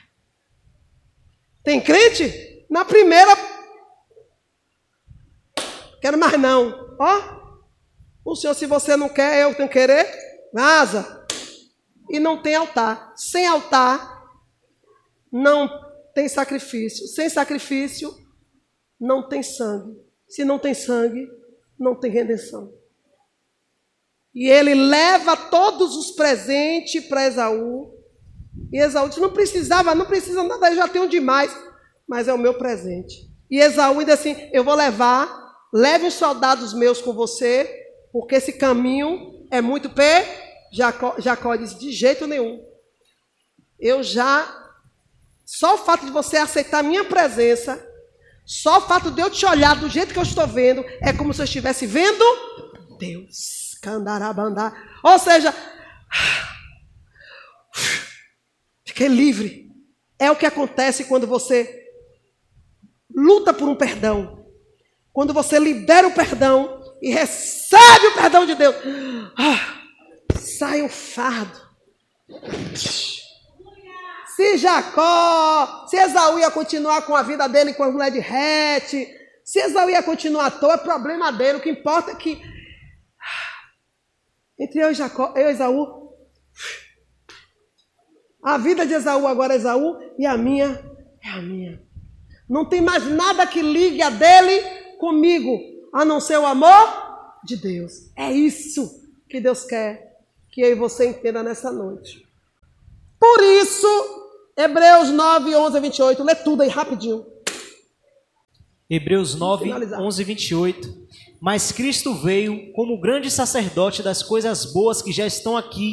Tem 1.65 1.81
crente? 1.81 2.65
Na 2.71 2.85
primeira, 2.85 3.33
quero 6.01 6.17
mais 6.17 6.39
não. 6.39 6.97
Ó, 6.97 7.37
o 8.25 8.37
senhor, 8.37 8.55
se 8.55 8.67
você 8.67 8.97
não 8.97 9.09
quer, 9.09 9.43
eu 9.43 9.55
tenho 9.55 9.69
que 9.69 9.75
querer, 9.75 10.09
vaza. 10.53 11.27
E 12.09 12.21
não 12.21 12.41
tem 12.41 12.55
altar. 12.55 13.15
Sem 13.17 13.49
altar, 13.49 14.23
não 15.33 15.69
tem 16.15 16.29
sacrifício. 16.29 17.09
Sem 17.09 17.29
sacrifício, 17.29 18.15
não 19.01 19.29
tem 19.29 19.43
sangue. 19.43 20.01
Se 20.29 20.45
não 20.45 20.59
tem 20.59 20.73
sangue, 20.73 21.29
não 21.79 21.95
tem 21.95 22.11
redenção. 22.11 22.73
E 24.35 24.49
ele 24.51 24.75
leva 24.75 25.35
todos 25.35 25.97
os 25.97 26.11
presentes 26.11 27.07
para 27.07 27.27
Esaú. 27.27 27.95
E 28.71 28.79
Esaú 28.79 29.09
disse: 29.09 29.21
Não 29.21 29.33
precisava, 29.33 29.95
não 29.95 30.05
precisa 30.05 30.43
nada, 30.43 30.69
eu 30.69 30.77
já 30.77 30.87
tenho 30.87 31.09
demais. 31.09 31.57
Mas 32.07 32.29
é 32.29 32.35
o 32.35 32.39
meu 32.39 32.55
presente. 32.55 33.31
E 33.51 33.59
Esaú 33.59 34.01
ainda 34.01 34.13
assim: 34.13 34.37
Eu 34.53 34.63
vou 34.63 34.75
levar, 34.75 35.57
leve 35.73 36.07
os 36.07 36.15
soldados 36.15 36.75
meus 36.75 37.01
com 37.01 37.15
você, 37.15 37.87
porque 38.13 38.35
esse 38.35 38.53
caminho 38.53 39.47
é 39.51 39.61
muito 39.61 39.89
P. 39.91 40.03
Jacó, 40.73 41.15
Jacó 41.19 41.57
disse: 41.57 41.79
de 41.79 41.93
jeito 41.93 42.27
nenhum. 42.27 42.63
Eu 43.79 44.03
já. 44.03 44.65
Só 45.45 45.77
o 45.77 45.79
fato 45.79 46.05
de 46.05 46.11
você 46.11 46.37
aceitar 46.37 46.83
minha 46.83 47.05
presença, 47.05 47.83
só 48.47 48.79
o 48.79 48.83
fato 48.83 49.11
de 49.11 49.21
eu 49.21 49.29
te 49.29 49.45
olhar 49.45 49.75
do 49.75 49.89
jeito 49.89 50.13
que 50.13 50.19
eu 50.19 50.23
estou 50.23 50.47
vendo, 50.47 50.85
é 51.03 51.13
como 51.13 51.35
se 51.35 51.43
eu 51.43 51.45
estivesse 51.45 51.85
vendo 51.85 52.25
Deus. 52.97 53.77
Candarabandá. 53.83 54.73
Ou 55.03 55.19
seja, 55.19 55.55
fiquei 58.85 59.09
livre. 59.09 59.67
É 60.19 60.31
o 60.31 60.37
que 60.37 60.47
acontece 60.47 61.05
quando 61.05 61.27
você 61.27 61.85
luta 63.15 63.53
por 63.53 63.69
um 63.69 63.75
perdão. 63.75 64.47
Quando 65.13 65.33
você 65.33 65.59
libera 65.59 66.07
o 66.07 66.15
perdão 66.15 66.83
e 67.03 67.11
recebe 67.11 68.07
o 68.07 68.15
perdão 68.15 68.47
de 68.47 68.55
Deus, 68.55 68.77
ah, 69.37 70.39
sai 70.39 70.83
o 70.83 70.89
fardo. 70.89 71.61
Se 74.37 74.59
Jacó, 74.59 75.87
se 75.87 75.97
Esaú 75.97 76.39
ia 76.39 76.51
continuar 76.51 77.01
com 77.07 77.17
a 77.17 77.23
vida 77.23 77.49
dele 77.49 77.73
com 77.73 77.85
a 77.85 77.91
mulher 77.91 78.11
de 78.11 78.19
Rete, 78.19 79.09
se 79.43 79.59
Esaú 79.59 79.89
ia 79.89 80.03
continuar 80.03 80.45
à 80.45 80.51
toa, 80.51 80.75
é 80.75 80.77
problema 80.77 81.33
dele. 81.33 81.57
O 81.57 81.63
que 81.63 81.71
importa 81.71 82.11
é 82.11 82.15
que 82.15 82.39
entre 84.61 84.79
eu 84.79 84.91
e, 84.91 84.95
Jacó, 84.95 85.33
eu 85.35 85.49
e 85.49 85.53
Esaú, 85.53 86.13
a 88.45 88.59
vida 88.59 88.85
de 88.85 88.93
Esaú 88.93 89.27
agora 89.27 89.55
é 89.55 89.57
Esaú 89.57 89.99
e 90.19 90.27
a 90.27 90.37
minha 90.37 90.85
é 91.25 91.31
a 91.31 91.41
minha. 91.41 91.83
Não 92.47 92.69
tem 92.69 92.83
mais 92.83 93.07
nada 93.07 93.47
que 93.47 93.63
ligue 93.63 94.03
a 94.03 94.11
dele 94.11 94.61
comigo, 94.99 95.59
a 95.95 96.05
não 96.05 96.21
ser 96.21 96.37
o 96.37 96.45
amor 96.45 97.41
de 97.43 97.57
Deus. 97.57 98.11
É 98.15 98.31
isso 98.31 99.03
que 99.31 99.41
Deus 99.41 99.65
quer 99.65 100.21
que 100.51 100.61
eu 100.61 100.73
e 100.73 100.75
você 100.75 101.07
entenda 101.07 101.43
nessa 101.43 101.73
noite. 101.73 102.23
Por 103.19 103.43
isso, 103.43 104.26
Hebreus 104.57 105.11
9, 105.11 105.55
11 105.55 105.81
28, 105.81 106.25
lê 106.25 106.35
tudo 106.35 106.63
aí 106.63 106.69
rapidinho. 106.69 107.27
Hebreus 108.89 109.35
9, 109.35 109.71
11 109.73 110.25
28. 110.25 111.07
Mas 111.41 111.71
Cristo 111.73 112.15
veio 112.15 112.73
como 112.73 113.01
grande 113.01 113.31
sacerdote 113.31 114.03
das 114.03 114.23
coisas 114.23 114.73
boas 114.73 115.03
que 115.03 115.13
já 115.13 115.27
estão 115.27 115.57
aqui. 115.57 115.93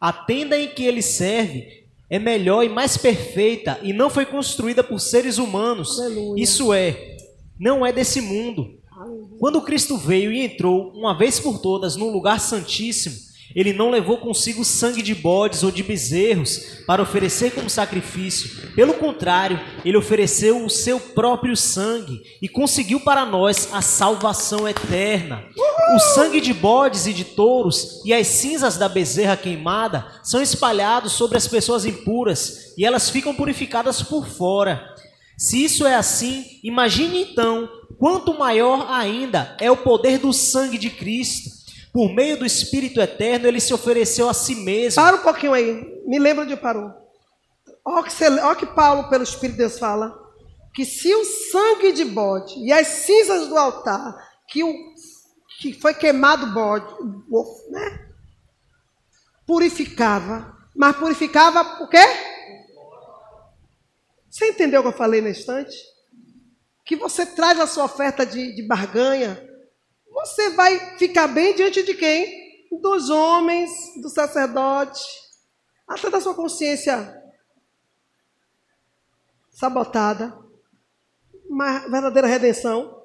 A 0.00 0.12
tenda 0.12 0.58
em 0.58 0.68
que 0.68 0.84
ele 0.84 1.00
serve 1.00 1.86
é 2.10 2.18
melhor 2.18 2.62
e 2.62 2.68
mais 2.68 2.96
perfeita 2.96 3.78
e 3.82 3.92
não 3.92 4.10
foi 4.10 4.26
construída 4.26 4.84
por 4.84 5.00
seres 5.00 5.38
humanos. 5.38 5.98
Aleluia. 5.98 6.42
Isso 6.42 6.74
é, 6.74 7.16
não 7.58 7.86
é 7.86 7.92
desse 7.92 8.20
mundo. 8.20 8.78
Quando 9.38 9.62
Cristo 9.62 9.96
veio 9.96 10.32
e 10.32 10.40
entrou 10.40 10.90
uma 10.92 11.16
vez 11.16 11.40
por 11.40 11.58
todas 11.60 11.96
no 11.96 12.10
lugar 12.10 12.40
santíssimo, 12.40 13.16
ele 13.54 13.72
não 13.72 13.90
levou 13.90 14.18
consigo 14.18 14.64
sangue 14.64 15.02
de 15.02 15.14
bodes 15.14 15.62
ou 15.62 15.70
de 15.70 15.82
bezerros 15.82 16.82
para 16.86 17.02
oferecer 17.02 17.52
como 17.52 17.70
sacrifício. 17.70 18.72
Pelo 18.74 18.94
contrário, 18.94 19.60
ele 19.84 19.96
ofereceu 19.96 20.64
o 20.64 20.70
seu 20.70 20.98
próprio 20.98 21.56
sangue 21.56 22.22
e 22.42 22.48
conseguiu 22.48 23.00
para 23.00 23.24
nós 23.24 23.68
a 23.72 23.80
salvação 23.80 24.68
eterna. 24.68 25.44
O 25.94 25.98
sangue 26.14 26.40
de 26.40 26.52
bodes 26.52 27.06
e 27.06 27.12
de 27.12 27.24
touros 27.24 28.02
e 28.04 28.12
as 28.12 28.26
cinzas 28.26 28.76
da 28.76 28.88
bezerra 28.88 29.36
queimada 29.36 30.06
são 30.22 30.42
espalhados 30.42 31.12
sobre 31.12 31.38
as 31.38 31.46
pessoas 31.46 31.86
impuras 31.86 32.74
e 32.76 32.84
elas 32.84 33.08
ficam 33.08 33.34
purificadas 33.34 34.02
por 34.02 34.26
fora. 34.26 34.94
Se 35.38 35.62
isso 35.62 35.86
é 35.86 35.94
assim, 35.94 36.44
imagine 36.62 37.22
então 37.22 37.68
quanto 37.98 38.38
maior 38.38 38.90
ainda 38.90 39.56
é 39.60 39.70
o 39.70 39.76
poder 39.76 40.18
do 40.18 40.32
sangue 40.32 40.76
de 40.76 40.90
Cristo 40.90 41.55
por 41.96 42.12
meio 42.12 42.36
do 42.36 42.44
Espírito 42.44 43.00
Eterno, 43.00 43.46
ele 43.46 43.58
se 43.58 43.72
ofereceu 43.72 44.28
a 44.28 44.34
si 44.34 44.54
mesmo. 44.54 45.02
Para 45.02 45.16
um 45.16 45.22
pouquinho 45.22 45.54
aí. 45.54 46.02
Me 46.06 46.18
lembra 46.18 46.44
de 46.44 46.54
parou. 46.54 46.92
Olha 47.82 48.04
que, 48.04 48.56
que 48.66 48.74
Paulo, 48.74 49.08
pelo 49.08 49.24
Espírito 49.24 49.52
de 49.52 49.60
Deus, 49.60 49.78
fala. 49.78 50.14
Que 50.74 50.84
se 50.84 51.14
o 51.14 51.24
sangue 51.24 51.92
de 51.92 52.04
bode 52.04 52.54
e 52.58 52.70
as 52.70 52.86
cinzas 52.86 53.48
do 53.48 53.56
altar, 53.56 54.14
que, 54.46 54.62
o, 54.62 54.74
que 55.58 55.72
foi 55.72 55.94
queimado 55.94 56.52
bode, 56.52 56.86
né? 57.70 58.10
Purificava. 59.46 60.54
Mas 60.76 60.96
purificava 60.96 61.82
o 61.82 61.88
quê? 61.88 62.06
Você 64.28 64.50
entendeu 64.50 64.80
o 64.80 64.82
que 64.82 64.90
eu 64.90 64.98
falei 64.98 65.22
na 65.22 65.30
instante? 65.30 65.74
Que 66.84 66.94
você 66.94 67.24
traz 67.24 67.58
a 67.58 67.66
sua 67.66 67.84
oferta 67.84 68.26
de, 68.26 68.54
de 68.54 68.62
barganha 68.66 69.55
você 70.26 70.50
vai 70.50 70.96
ficar 70.98 71.28
bem 71.28 71.54
diante 71.54 71.82
de 71.82 71.94
quem? 71.94 72.66
Dos 72.80 73.08
homens, 73.08 73.70
do 74.02 74.08
sacerdote, 74.08 75.02
até 75.86 76.10
da 76.10 76.20
sua 76.20 76.34
consciência 76.34 77.22
sabotada. 79.50 80.36
Uma 81.48 81.88
verdadeira 81.88 82.26
redenção. 82.26 83.02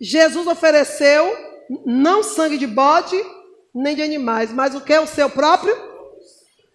Jesus 0.00 0.46
ofereceu 0.46 1.36
não 1.84 2.22
sangue 2.22 2.58
de 2.58 2.66
bode, 2.66 3.16
nem 3.74 3.94
de 3.94 4.02
animais, 4.02 4.50
mas 4.52 4.74
o 4.74 4.80
que 4.80 4.92
é 4.92 5.00
o 5.00 5.06
seu 5.06 5.28
próprio? 5.30 5.74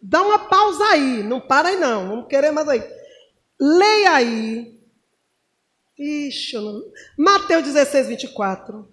Dá 0.01 0.21
uma 0.21 0.39
pausa 0.39 0.84
aí, 0.86 1.23
não 1.23 1.41
para 1.41 1.69
aí 1.69 1.77
não, 1.77 2.08
vamos 2.08 2.27
querer 2.27 2.51
mais 2.51 2.67
aí. 2.69 2.84
Leia 3.60 4.13
aí 4.13 4.79
Ixi, 6.00 6.56
não... 6.56 6.82
Mateus 7.18 7.66
16, 7.66 8.08
24. 8.08 8.88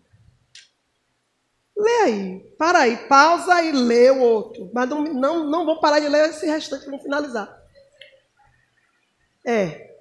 Lê 1.77 2.03
aí. 2.03 2.41
Para 2.59 2.81
aí. 2.81 2.97
Pausa 3.09 3.63
e 3.63 3.71
lê 3.71 4.11
o 4.11 4.21
outro. 4.21 4.69
Mas 4.75 4.89
não, 4.89 5.05
não, 5.05 5.49
não 5.49 5.65
vou 5.65 5.79
parar 5.79 6.01
de 6.01 6.09
ler 6.09 6.31
esse 6.31 6.47
restante, 6.47 6.87
vamos 6.87 7.03
finalizar. 7.03 7.49
É. 9.47 9.95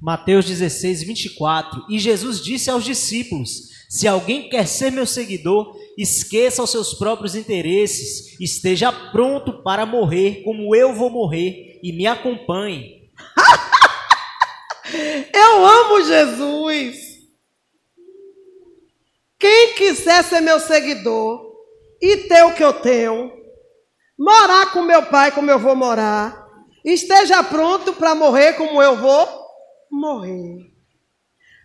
Mateus 0.00 0.44
16, 0.44 1.02
24. 1.02 1.86
E 1.88 1.98
Jesus 1.98 2.42
disse 2.42 2.68
aos 2.68 2.84
discípulos: 2.84 3.70
Se 3.88 4.06
alguém 4.06 4.50
quer 4.50 4.66
ser 4.66 4.92
meu 4.92 5.06
seguidor, 5.06 5.74
esqueça 5.96 6.62
os 6.62 6.70
seus 6.70 6.92
próprios 6.92 7.34
interesses, 7.34 8.38
esteja 8.38 8.92
pronto 8.92 9.62
para 9.62 9.86
morrer, 9.86 10.42
como 10.42 10.76
eu 10.76 10.94
vou 10.94 11.08
morrer, 11.08 11.80
e 11.82 11.92
me 11.92 12.06
acompanhe. 12.06 12.97
Eu 15.38 15.64
amo 15.64 16.04
Jesus. 16.04 16.96
Quem 19.38 19.74
quiser 19.74 20.24
ser 20.24 20.40
meu 20.40 20.58
seguidor 20.58 21.52
e 22.02 22.16
ter 22.28 22.42
o 22.44 22.54
que 22.54 22.64
eu 22.64 22.72
tenho, 22.72 23.32
morar 24.18 24.72
com 24.72 24.82
meu 24.82 25.04
pai 25.06 25.30
como 25.30 25.48
eu 25.48 25.58
vou 25.58 25.76
morar, 25.76 26.44
esteja 26.84 27.42
pronto 27.44 27.92
para 27.92 28.16
morrer 28.16 28.54
como 28.54 28.82
eu 28.82 28.96
vou 28.96 29.28
morrer. 29.90 30.72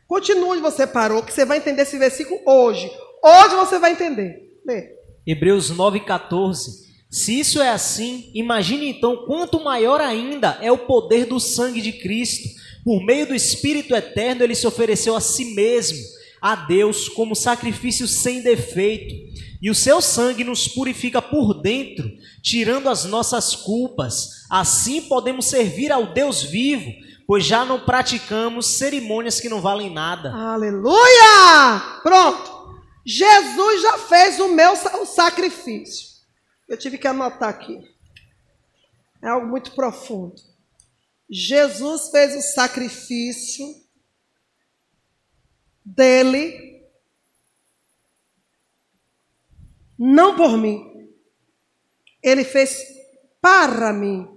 Continue 0.08 0.60
você 0.60 0.86
parou, 0.86 1.24
que 1.24 1.34
você 1.34 1.46
vai 1.46 1.58
entender 1.58 1.82
esse 1.82 1.98
versículo 1.98 2.40
hoje. 2.46 2.92
Hoje 3.24 3.56
você 3.56 3.80
vai 3.80 3.94
entender. 3.94 4.60
Lê. 4.64 4.92
Hebreus 5.26 5.72
9,14. 5.72 6.84
Se 7.10 7.40
isso 7.40 7.62
é 7.62 7.70
assim, 7.70 8.32
imagine 8.36 8.90
então 8.90 9.26
quanto 9.26 9.64
maior 9.64 10.02
ainda 10.02 10.60
é 10.62 10.72
o 10.72 10.86
poder 10.86 11.26
do 11.26 11.40
sangue 11.40 11.82
de 11.82 11.94
Cristo 11.94 12.50
por 12.84 13.04
meio 13.04 13.28
do 13.28 13.36
Espírito 13.36 13.96
Eterno, 13.96 14.44
ele 14.44 14.56
se 14.56 14.68
ofereceu 14.68 15.16
a 15.16 15.22
si 15.22 15.54
mesmo, 15.56 15.98
a 16.42 16.56
Deus, 16.56 17.08
como 17.08 17.36
sacrifício 17.36 18.08
sem 18.08 18.42
defeito. 18.42 19.16
E 19.62 19.70
o 19.70 19.76
seu 19.76 20.02
sangue 20.02 20.44
nos 20.44 20.68
purifica 20.68 21.22
por 21.22 21.62
dentro, 21.62 22.12
tirando 22.42 22.90
as 22.90 23.06
nossas 23.06 23.56
culpas. 23.56 24.46
Assim 24.50 25.04
podemos 25.04 25.46
servir 25.46 25.90
ao 25.90 26.14
Deus 26.14 26.44
vivo, 26.44 26.92
pois 27.26 27.46
já 27.46 27.64
não 27.64 27.80
praticamos 27.80 28.78
cerimônias 28.78 29.40
que 29.40 29.48
não 29.48 29.62
valem 29.62 29.90
nada. 29.90 30.34
Aleluia! 30.34 32.02
Pronto. 32.04 32.52
Jesus 33.06 33.82
já 33.82 33.98
fez 33.98 34.40
o 34.40 34.50
meu 34.50 34.74
o 34.74 35.06
sacrifício. 35.06 36.14
Eu 36.68 36.78
tive 36.78 36.98
que 36.98 37.08
anotar 37.08 37.48
aqui. 37.48 37.80
É 39.22 39.30
algo 39.30 39.48
muito 39.48 39.72
profundo. 39.72 40.36
Jesus 41.36 42.10
fez 42.12 42.36
o 42.36 42.42
sacrifício 42.54 43.66
dele, 45.84 46.86
não 49.98 50.36
por 50.36 50.56
mim, 50.60 51.10
ele 52.22 52.44
fez 52.44 52.78
para 53.42 53.92
mim. 53.92 54.28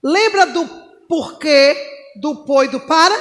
Lembra 0.00 0.46
do 0.46 0.64
porquê 1.08 1.74
do 2.20 2.44
pô 2.44 2.62
e 2.62 2.68
do 2.68 2.86
para? 2.86 3.16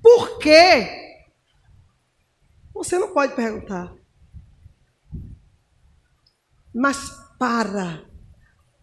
Por 0.00 0.38
quê? 0.38 1.26
Você 2.72 2.96
não 2.96 3.12
pode 3.12 3.34
perguntar. 3.34 3.92
Mas 6.72 7.10
para. 7.40 8.09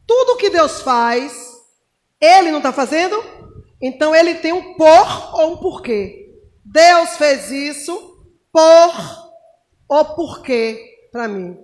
Tudo 0.08 0.38
que 0.38 0.50
Deus 0.50 0.82
faz, 0.82 1.52
Ele 2.20 2.50
não 2.50 2.60
está 2.60 2.72
fazendo? 2.72 3.22
Então 3.82 4.16
Ele 4.16 4.36
tem 4.36 4.54
um 4.54 4.76
por 4.76 5.36
ou 5.36 5.54
um 5.54 5.58
porquê. 5.58 6.34
Deus 6.64 7.18
fez 7.18 7.52
isso 7.52 8.26
por 8.52 9.28
ou 9.88 10.06
porque 10.16 11.10
para 11.12 11.28
mim. 11.28 11.58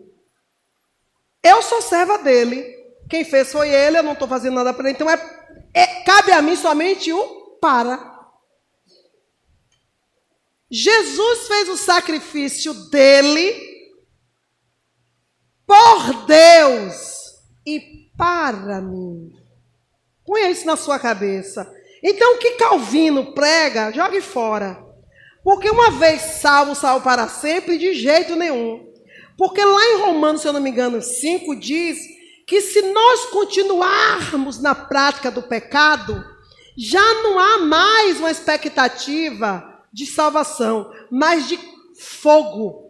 Eu 1.41 1.61
sou 1.61 1.81
serva 1.81 2.17
dele. 2.19 2.63
Quem 3.09 3.25
fez 3.25 3.51
foi 3.51 3.69
ele, 3.69 3.97
eu 3.97 4.03
não 4.03 4.13
estou 4.13 4.27
fazendo 4.27 4.55
nada 4.55 4.73
para 4.73 4.87
ele. 4.87 4.95
Então 4.95 5.09
é, 5.09 5.15
é, 5.73 6.03
cabe 6.03 6.31
a 6.31 6.41
mim 6.41 6.55
somente 6.55 7.11
o 7.11 7.57
para. 7.59 8.11
Jesus 10.71 11.47
fez 11.47 11.69
o 11.69 11.77
sacrifício 11.77 12.73
dele 12.89 13.71
por 15.67 16.25
Deus 16.25 17.12
e 17.65 18.09
para 18.17 18.81
mim. 18.81 19.31
Ponha 20.25 20.49
isso 20.49 20.65
na 20.65 20.75
sua 20.75 20.99
cabeça. 20.99 21.71
Então, 22.01 22.35
o 22.35 22.37
que 22.37 22.51
Calvino 22.51 23.33
prega, 23.33 23.91
jogue 23.91 24.21
fora. 24.21 24.83
Porque 25.43 25.69
uma 25.69 25.91
vez 25.91 26.21
salvo, 26.21 26.75
salvo 26.75 27.03
para 27.03 27.27
sempre, 27.27 27.77
de 27.77 27.93
jeito 27.93 28.35
nenhum. 28.35 28.91
Porque 29.37 29.63
lá 29.63 29.85
em 29.89 29.97
Romanos, 29.97 30.41
se 30.41 30.47
eu 30.47 30.53
não 30.53 30.61
me 30.61 30.69
engano, 30.69 31.01
5 31.01 31.55
diz 31.55 31.97
que 32.47 32.61
se 32.61 32.81
nós 32.81 33.25
continuarmos 33.25 34.59
na 34.59 34.75
prática 34.75 35.31
do 35.31 35.41
pecado, 35.41 36.23
já 36.77 37.13
não 37.21 37.39
há 37.39 37.57
mais 37.59 38.19
uma 38.19 38.31
expectativa 38.31 39.81
de 39.91 40.05
salvação, 40.05 40.91
mas 41.11 41.47
de 41.47 41.59
fogo 41.97 42.83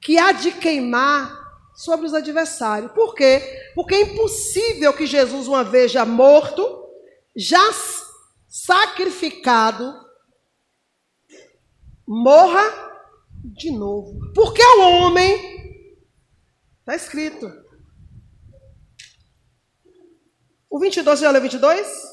que 0.00 0.18
há 0.18 0.32
de 0.32 0.52
queimar 0.52 1.41
sobre 1.74 2.06
os 2.06 2.14
adversários. 2.14 2.92
Por 2.92 3.14
quê? 3.14 3.70
Porque 3.74 3.94
é 3.94 4.00
impossível 4.02 4.92
que 4.92 5.06
Jesus, 5.06 5.48
uma 5.48 5.64
vez 5.64 5.90
já 5.90 6.04
morto, 6.04 6.88
já 7.34 7.62
sacrificado, 8.48 9.94
morra 12.06 12.62
de 13.44 13.70
novo. 13.70 14.32
Porque 14.34 14.62
o 14.62 14.80
homem, 14.80 15.52
está 16.80 16.94
escrito. 16.94 17.50
O 20.68 20.78
22, 20.78 21.18
você 21.18 21.24
já 21.24 21.30
leu 21.30 21.42
22? 21.42 22.12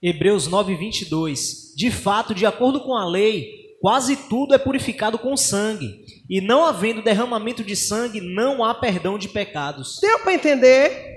Hebreus 0.00 0.46
9, 0.46 0.76
22. 0.76 1.74
De 1.74 1.90
fato, 1.90 2.34
de 2.34 2.46
acordo 2.46 2.80
com 2.82 2.94
a 2.94 3.06
lei, 3.06 3.67
quase 3.80 4.16
tudo 4.28 4.54
é 4.54 4.58
purificado 4.58 5.18
com 5.18 5.36
sangue, 5.36 6.04
e 6.28 6.40
não 6.40 6.64
havendo 6.64 7.02
derramamento 7.02 7.62
de 7.62 7.76
sangue, 7.76 8.20
não 8.20 8.64
há 8.64 8.74
perdão 8.74 9.18
de 9.18 9.28
pecados. 9.28 9.98
Deu 10.00 10.18
para 10.20 10.34
entender? 10.34 11.16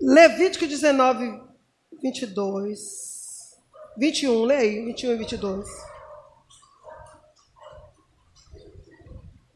Levítico 0.00 0.66
19, 0.66 1.40
22. 2.02 3.10
21, 3.98 4.44
leia 4.44 4.60
aí, 4.60 4.84
21 4.86 5.12
e 5.12 5.16
22. 5.18 5.66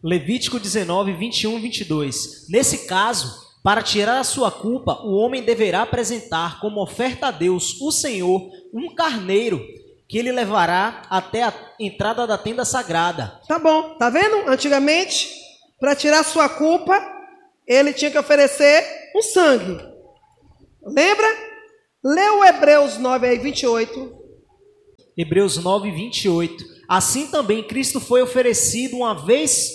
Levítico 0.02 0.61
19, 0.61 1.14
21 1.14 1.57
e 1.57 1.62
22. 1.62 2.46
Nesse 2.50 2.87
caso, 2.87 3.42
para 3.62 3.83
tirar 3.83 4.18
a 4.18 4.24
sua 4.24 4.50
culpa, 4.50 5.00
o 5.02 5.14
homem 5.14 5.42
deverá 5.42 5.80
apresentar 5.80 6.61
como 6.61 6.83
oferta 6.83 7.28
a 7.28 7.30
Deus, 7.30 7.80
o 7.80 7.90
Senhor, 7.90 8.50
um 8.74 8.94
carneiro 8.94 9.64
que 10.08 10.18
ele 10.18 10.32
levará 10.32 11.02
até 11.08 11.42
a 11.42 11.54
entrada 11.78 12.26
da 12.26 12.36
tenda 12.36 12.64
sagrada. 12.64 13.40
Tá 13.48 13.58
bom, 13.58 13.96
tá 13.96 14.10
vendo? 14.10 14.48
Antigamente, 14.48 15.30
para 15.80 15.96
tirar 15.96 16.22
sua 16.24 16.48
culpa, 16.48 17.00
ele 17.66 17.92
tinha 17.92 18.10
que 18.10 18.18
oferecer 18.18 18.84
um 19.16 19.22
sangue. 19.22 19.78
Lembra? 20.82 21.26
Leu 22.02 22.44
Hebreus 22.44 22.98
9 22.98 23.26
aí 23.26 23.38
28. 23.38 24.24
Hebreus 25.16 25.56
9, 25.56 25.90
28. 25.90 26.64
Assim 26.88 27.28
também 27.28 27.62
Cristo 27.62 28.00
foi 28.00 28.20
oferecido 28.20 28.96
uma 28.96 29.14
vez, 29.24 29.72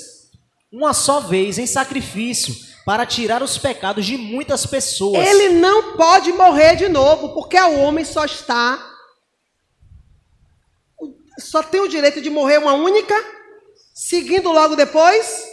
uma 0.71 0.93
só 0.93 1.21
vez, 1.21 1.57
em 1.57 1.65
sacrifício, 1.65 2.53
para 2.85 3.05
tirar 3.05 3.41
os 3.41 3.57
pecados 3.57 4.05
de 4.05 4.17
muitas 4.17 4.65
pessoas. 4.65 5.27
Ele 5.27 5.55
não 5.55 5.95
pode 5.97 6.31
morrer 6.33 6.75
de 6.75 6.87
novo, 6.87 7.29
porque 7.29 7.59
o 7.59 7.79
homem 7.79 8.05
só 8.05 8.25
está 8.25 8.88
só 11.39 11.63
tem 11.63 11.81
o 11.81 11.87
direito 11.87 12.21
de 12.21 12.29
morrer 12.29 12.57
uma 12.57 12.73
única, 12.73 13.15
seguindo 13.93 14.51
logo 14.51 14.75
depois. 14.75 15.47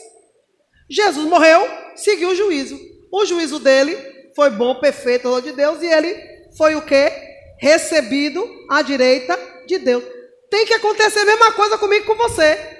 Jesus 0.88 1.26
morreu, 1.26 1.68
seguiu 1.94 2.30
o 2.30 2.34
juízo. 2.34 2.78
O 3.12 3.24
juízo 3.24 3.58
dele 3.58 3.96
foi 4.34 4.50
bom, 4.50 4.74
perfeito, 4.76 5.40
de 5.40 5.52
Deus, 5.52 5.82
e 5.82 5.86
ele 5.86 6.14
foi 6.56 6.74
o 6.74 6.82
que? 6.82 7.10
Recebido 7.58 8.46
à 8.70 8.82
direita 8.82 9.38
de 9.66 9.78
Deus. 9.78 10.04
Tem 10.50 10.66
que 10.66 10.74
acontecer 10.74 11.20
a 11.20 11.24
mesma 11.24 11.52
coisa 11.52 11.78
comigo 11.78 12.04
e 12.04 12.06
com 12.06 12.14
você. 12.14 12.76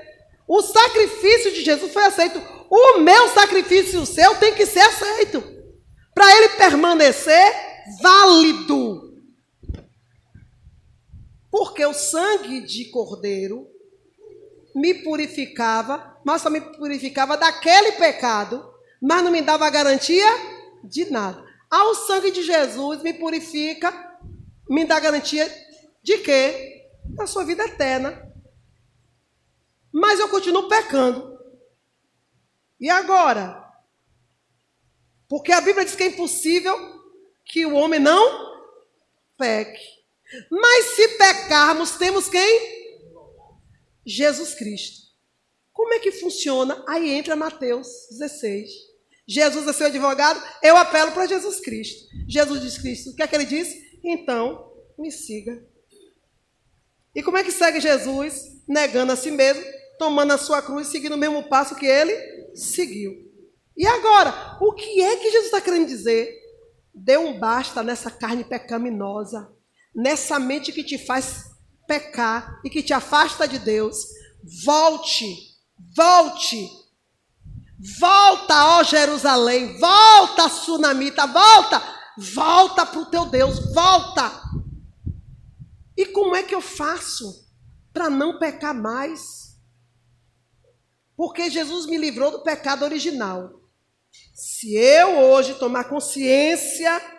O 0.47 0.63
sacrifício 0.63 1.53
de 1.53 1.65
Jesus 1.65 1.93
foi 1.93 2.05
aceito. 2.05 2.41
O 2.71 2.99
meu 2.99 3.29
sacrifício 3.31 3.99
e 3.99 4.03
o 4.03 4.07
seu 4.07 4.35
tem 4.37 4.55
que 4.55 4.67
ser 4.67 4.81
aceito. 4.81 5.43
Para 6.15 6.37
ele 6.37 6.49
permanecer 6.51 7.53
válido. 8.01 9.16
Porque 11.57 11.87
o 11.87 11.95
sangue 11.95 12.61
de 12.61 12.85
cordeiro 12.91 13.67
me 14.75 14.93
purificava, 14.93 16.21
mas 16.23 16.43
só 16.43 16.51
me 16.51 16.61
purificava 16.61 17.35
daquele 17.35 17.93
pecado, 17.93 18.75
mas 19.01 19.25
não 19.25 19.31
me 19.31 19.41
dava 19.41 19.71
garantia 19.71 20.27
de 20.85 21.11
nada. 21.11 21.43
Ao 21.71 21.95
sangue 21.95 22.31
de 22.31 22.43
Jesus 22.43 23.03
me 23.03 23.15
purifica, 23.15 23.91
me 24.69 24.85
dá 24.85 25.01
garantia 25.01 25.51
de 26.03 26.19
quê? 26.19 26.91
Da 27.07 27.27
sua 27.27 27.43
vida 27.43 27.65
eterna. 27.65 28.31
Mas 29.91 30.21
eu 30.21 30.29
continuo 30.29 30.69
pecando. 30.69 31.39
E 32.79 32.91
agora? 32.91 33.67
Porque 35.27 35.53
a 35.53 35.63
Bíblia 35.63 35.87
diz 35.87 35.97
que 35.97 36.03
é 36.03 36.09
impossível 36.09 37.01
que 37.47 37.65
o 37.65 37.77
homem 37.77 37.99
não 37.99 38.61
peque. 39.39 39.96
Mas 40.51 40.85
se 40.87 41.09
pecarmos, 41.09 41.93
temos 41.93 42.29
quem? 42.29 42.77
Jesus 44.05 44.55
Cristo. 44.55 45.07
Como 45.73 45.93
é 45.95 45.99
que 45.99 46.13
funciona? 46.13 46.83
Aí 46.89 47.11
entra 47.11 47.37
Mateus 47.37 47.89
16. 48.11 48.71
Jesus 49.29 49.67
é 49.67 49.73
seu 49.73 49.87
advogado, 49.89 50.41
eu 50.63 50.77
apelo 50.77 51.11
para 51.13 51.27
Jesus 51.27 51.61
Cristo. 51.61 52.07
Jesus 52.29 52.63
diz 52.63 52.79
Cristo, 52.79 53.11
o 53.11 53.15
que 53.15 53.23
é 53.23 53.27
que 53.27 53.35
ele 53.35 53.45
diz? 53.45 53.75
Então, 54.05 54.73
me 54.97 55.11
siga. 55.11 55.67
E 57.15 57.23
como 57.23 57.37
é 57.37 57.43
que 57.43 57.51
segue 57.51 57.81
Jesus? 57.81 58.63
Negando 58.69 59.13
a 59.13 59.17
si 59.17 59.31
mesmo, 59.31 59.65
tomando 59.99 60.33
a 60.33 60.39
sua 60.39 60.63
cruz, 60.63 60.89
seguindo 60.89 61.15
o 61.15 61.19
mesmo 61.19 61.49
passo 61.49 61.75
que 61.75 61.87
ele 61.87 62.55
seguiu. 62.55 63.27
E 63.77 63.87
agora, 63.87 64.57
o 64.61 64.73
que 64.73 65.03
é 65.03 65.17
que 65.17 65.31
Jesus 65.31 65.47
está 65.47 65.61
querendo 65.61 65.87
dizer? 65.87 66.33
Dê 66.95 67.17
um 67.19 67.39
basta 67.39 67.83
nessa 67.83 68.11
carne 68.11 68.45
pecaminosa 68.45 69.56
nessa 69.97 70.39
mente 70.39 70.73
que 70.73 70.85
te 70.85 70.99
faz 70.99 71.57
pecar 71.87 72.61
e 72.63 72.69
que 72.69 72.83
te 72.83 72.93
afasta 72.93 73.49
de 73.49 73.59
Deus. 73.59 73.97
Volte, 74.65 75.57
volte, 75.97 76.69
volta, 77.99 78.77
ó 78.77 78.83
Jerusalém, 78.83 79.79
volta, 79.79 80.51
Sunamita, 80.51 81.27
volta, 81.27 81.83
volta 82.19 82.85
para 82.85 83.01
o 83.01 83.07
teu 83.07 83.25
Deus, 83.25 83.73
volta. 83.73 84.43
E 85.97 86.05
como 86.07 86.37
é 86.37 86.43
que 86.43 86.55
eu 86.55 86.61
faço 86.61 87.47
para 87.93 88.11
não 88.11 88.39
pecar 88.39 88.75
mais? 88.75 89.57
Porque 91.17 91.49
Jesus 91.49 91.87
me 91.87 91.97
livrou 91.97 92.31
do 92.31 92.43
pecado 92.43 92.85
original. 92.85 93.63
Se 94.35 94.75
eu 94.75 95.19
hoje 95.19 95.55
tomar 95.55 95.85
consciência 95.85 97.16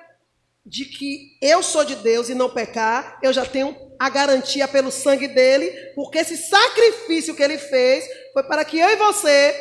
de 0.68 0.84
que 0.84 1.38
eu 1.42 1.64
sou 1.64 1.86
de 1.86 1.96
Deus 1.96 2.28
e 2.28 2.36
não 2.36 2.50
pecar, 2.50 3.18
eu 3.24 3.32
já 3.32 3.46
tenho 3.46 3.74
a 3.98 4.10
garantia 4.10 4.68
pelo 4.68 4.92
sangue 4.92 5.28
dele, 5.30 5.72
porque 5.96 6.18
esse 6.18 6.36
sacrifício 6.36 7.34
que 7.34 7.42
ele 7.42 7.58
fez 7.58 8.06
foi 8.34 8.44
para 8.44 8.66
que 8.66 8.78
eu 8.78 8.90
e 8.90 8.96
você, 8.98 9.56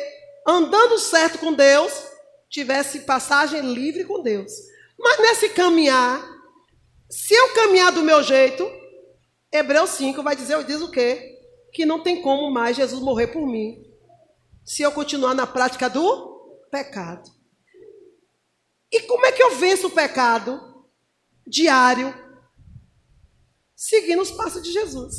andando 0.45 0.99
certo 0.99 1.39
com 1.39 1.53
Deus, 1.53 1.93
tivesse 2.49 2.99
passagem 2.99 3.61
livre 3.73 4.03
com 4.03 4.21
Deus. 4.21 4.51
Mas 4.99 5.17
nesse 5.19 5.49
caminhar, 5.49 6.21
se 7.09 7.33
eu 7.33 7.53
caminhar 7.53 7.93
do 7.93 8.03
meu 8.03 8.21
jeito, 8.21 8.69
Hebreus 9.51 9.91
5 9.91 10.21
vai 10.21 10.35
dizer, 10.35 10.61
diz 10.65 10.81
o 10.81 10.91
quê? 10.91 11.39
Que 11.71 11.85
não 11.85 12.03
tem 12.03 12.21
como 12.21 12.51
mais 12.51 12.75
Jesus 12.75 13.01
morrer 13.01 13.27
por 13.27 13.47
mim, 13.47 13.81
se 14.65 14.81
eu 14.83 14.91
continuar 14.91 15.33
na 15.33 15.47
prática 15.47 15.89
do 15.89 16.67
pecado. 16.69 17.31
E 18.91 19.01
como 19.01 19.25
é 19.25 19.31
que 19.31 19.41
eu 19.41 19.55
venço 19.55 19.87
o 19.87 19.91
pecado? 19.91 20.66
Diário, 21.47 22.13
seguindo 23.75 24.21
os 24.21 24.31
passos 24.31 24.61
de 24.61 24.71
Jesus, 24.71 25.13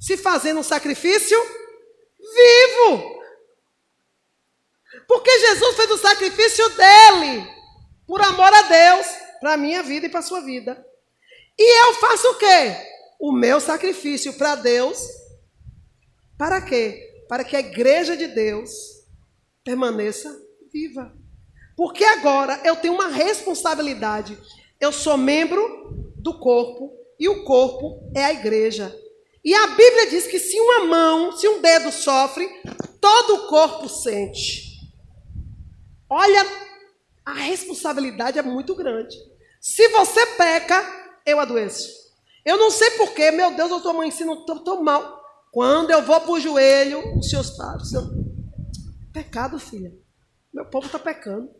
se 0.00 0.16
fazendo 0.16 0.60
um 0.60 0.64
sacrifício 0.64 1.38
vivo. 2.18 3.18
Porque 5.06 5.38
Jesus 5.38 5.76
fez 5.76 5.90
o 5.90 5.98
sacrifício 5.98 6.68
dele, 6.70 7.46
por 8.06 8.20
amor 8.22 8.52
a 8.52 8.62
Deus, 8.62 9.06
para 9.40 9.54
a 9.54 9.56
minha 9.56 9.82
vida 9.82 10.06
e 10.06 10.08
para 10.08 10.20
a 10.20 10.22
sua 10.22 10.40
vida. 10.40 10.84
E 11.58 11.86
eu 11.86 11.94
faço 11.94 12.28
o 12.30 12.34
quê? 12.38 12.88
o 13.18 13.32
meu 13.32 13.60
sacrifício 13.60 14.32
para 14.34 14.54
Deus. 14.54 15.02
Para 16.38 16.62
quê? 16.62 17.24
Para 17.28 17.42
que 17.42 17.56
a 17.56 17.60
igreja 17.60 18.16
de 18.16 18.28
Deus 18.28 18.70
permaneça 19.64 20.34
viva. 20.72 21.12
Porque 21.76 22.04
agora 22.04 22.60
eu 22.64 22.76
tenho 22.76 22.94
uma 22.94 23.08
responsabilidade. 23.08 24.38
Eu 24.80 24.92
sou 24.92 25.16
membro 25.16 26.12
do 26.16 26.38
corpo 26.38 26.92
e 27.18 27.28
o 27.28 27.44
corpo 27.44 28.10
é 28.14 28.24
a 28.24 28.32
igreja. 28.32 28.94
E 29.44 29.54
a 29.54 29.66
Bíblia 29.68 30.10
diz 30.10 30.26
que 30.26 30.38
se 30.38 30.58
uma 30.60 30.84
mão, 30.84 31.32
se 31.32 31.48
um 31.48 31.60
dedo 31.60 31.90
sofre, 31.90 32.48
todo 33.00 33.36
o 33.36 33.48
corpo 33.48 33.88
sente. 33.88 34.68
Olha, 36.08 36.46
a 37.24 37.32
responsabilidade 37.32 38.38
é 38.38 38.42
muito 38.42 38.74
grande. 38.74 39.16
Se 39.60 39.88
você 39.88 40.24
peca, 40.36 40.82
eu 41.26 41.40
adoeço. 41.40 41.98
Eu 42.44 42.56
não 42.56 42.70
sei 42.70 42.90
porquê, 42.92 43.30
meu 43.30 43.54
Deus, 43.54 43.70
eu 43.70 43.76
estou 43.78 43.92
amanhecendo, 43.92 44.32
estou 44.32 44.60
tão 44.60 44.82
mal. 44.82 45.18
Quando 45.50 45.90
eu 45.90 46.02
vou 46.02 46.20
para 46.20 46.30
o 46.30 46.40
joelho, 46.40 47.18
o 47.18 47.22
senhor 47.22 47.44
senhor... 47.44 48.08
Pecado, 49.12 49.58
filha. 49.58 49.92
Meu 50.52 50.64
povo 50.64 50.86
está 50.86 50.98
pecando. 50.98 51.50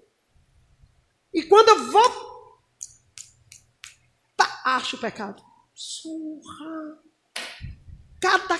E 1.32 1.42
quando 1.42 1.68
eu 1.68 1.90
vou. 1.90 2.27
Acho 4.76 4.96
o 4.96 5.00
pecado. 5.00 5.42
Surra. 5.74 6.98
Cada, 8.20 8.58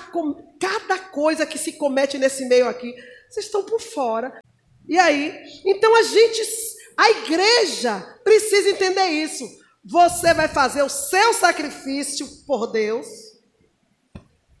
cada 0.59 0.99
coisa 1.09 1.45
que 1.45 1.57
se 1.57 1.73
comete 1.73 2.17
nesse 2.17 2.47
meio 2.47 2.67
aqui, 2.67 2.95
vocês 3.29 3.45
estão 3.45 3.63
por 3.63 3.79
fora. 3.79 4.41
E 4.87 4.97
aí? 4.97 5.37
Então 5.63 5.95
a 5.95 6.01
gente, 6.01 6.41
a 6.97 7.11
igreja 7.11 7.99
precisa 8.23 8.69
entender 8.69 9.07
isso. 9.07 9.45
Você 9.85 10.33
vai 10.33 10.47
fazer 10.47 10.81
o 10.81 10.89
seu 10.89 11.31
sacrifício 11.33 12.27
por 12.47 12.71
Deus. 12.71 13.07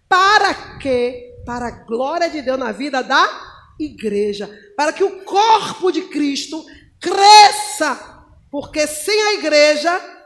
Para 0.07 0.77
quê? 0.77 1.33
Para 1.45 1.67
a 1.67 1.83
glória 1.83 2.29
de 2.29 2.43
Deus 2.43 2.59
na 2.59 2.71
vida 2.71 3.01
da 3.01 3.73
igreja. 3.79 4.47
Para 4.77 4.93
que 4.93 5.03
o 5.03 5.23
corpo 5.23 5.91
de 5.91 6.03
Cristo 6.03 6.63
cresça. 6.99 8.23
Porque 8.51 8.85
sem 8.85 9.19
a 9.23 9.33
igreja, 9.33 10.18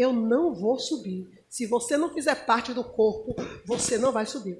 eu 0.00 0.12
não 0.12 0.54
vou 0.54 0.78
subir. 0.78 1.28
Se 1.48 1.66
você 1.66 1.96
não 1.96 2.12
fizer 2.14 2.46
parte 2.46 2.72
do 2.72 2.82
corpo, 2.82 3.34
você 3.66 3.98
não 3.98 4.12
vai 4.12 4.24
subir. 4.24 4.58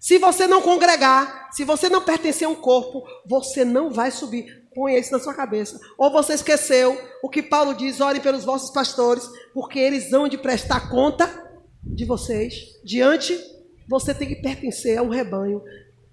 Se 0.00 0.18
você 0.18 0.46
não 0.46 0.62
congregar, 0.62 1.50
se 1.52 1.64
você 1.64 1.88
não 1.88 2.04
pertencer 2.04 2.46
a 2.46 2.50
um 2.50 2.54
corpo, 2.54 3.04
você 3.26 3.64
não 3.64 3.90
vai 3.90 4.10
subir. 4.10 4.66
Põe 4.74 4.96
isso 4.96 5.12
na 5.12 5.18
sua 5.18 5.34
cabeça. 5.34 5.78
Ou 5.96 6.10
você 6.10 6.34
esqueceu 6.34 6.96
o 7.22 7.28
que 7.28 7.42
Paulo 7.42 7.74
diz: 7.74 8.00
orem 8.00 8.20
pelos 8.20 8.44
vossos 8.44 8.70
pastores, 8.70 9.28
porque 9.52 9.78
eles 9.78 10.10
vão 10.10 10.28
de 10.28 10.38
prestar 10.38 10.88
conta 10.88 11.26
de 11.82 12.04
vocês. 12.04 12.54
Diante, 12.84 13.38
você 13.88 14.14
tem 14.14 14.28
que 14.28 14.42
pertencer 14.42 14.98
a 14.98 15.02
um 15.02 15.08
rebanho. 15.08 15.62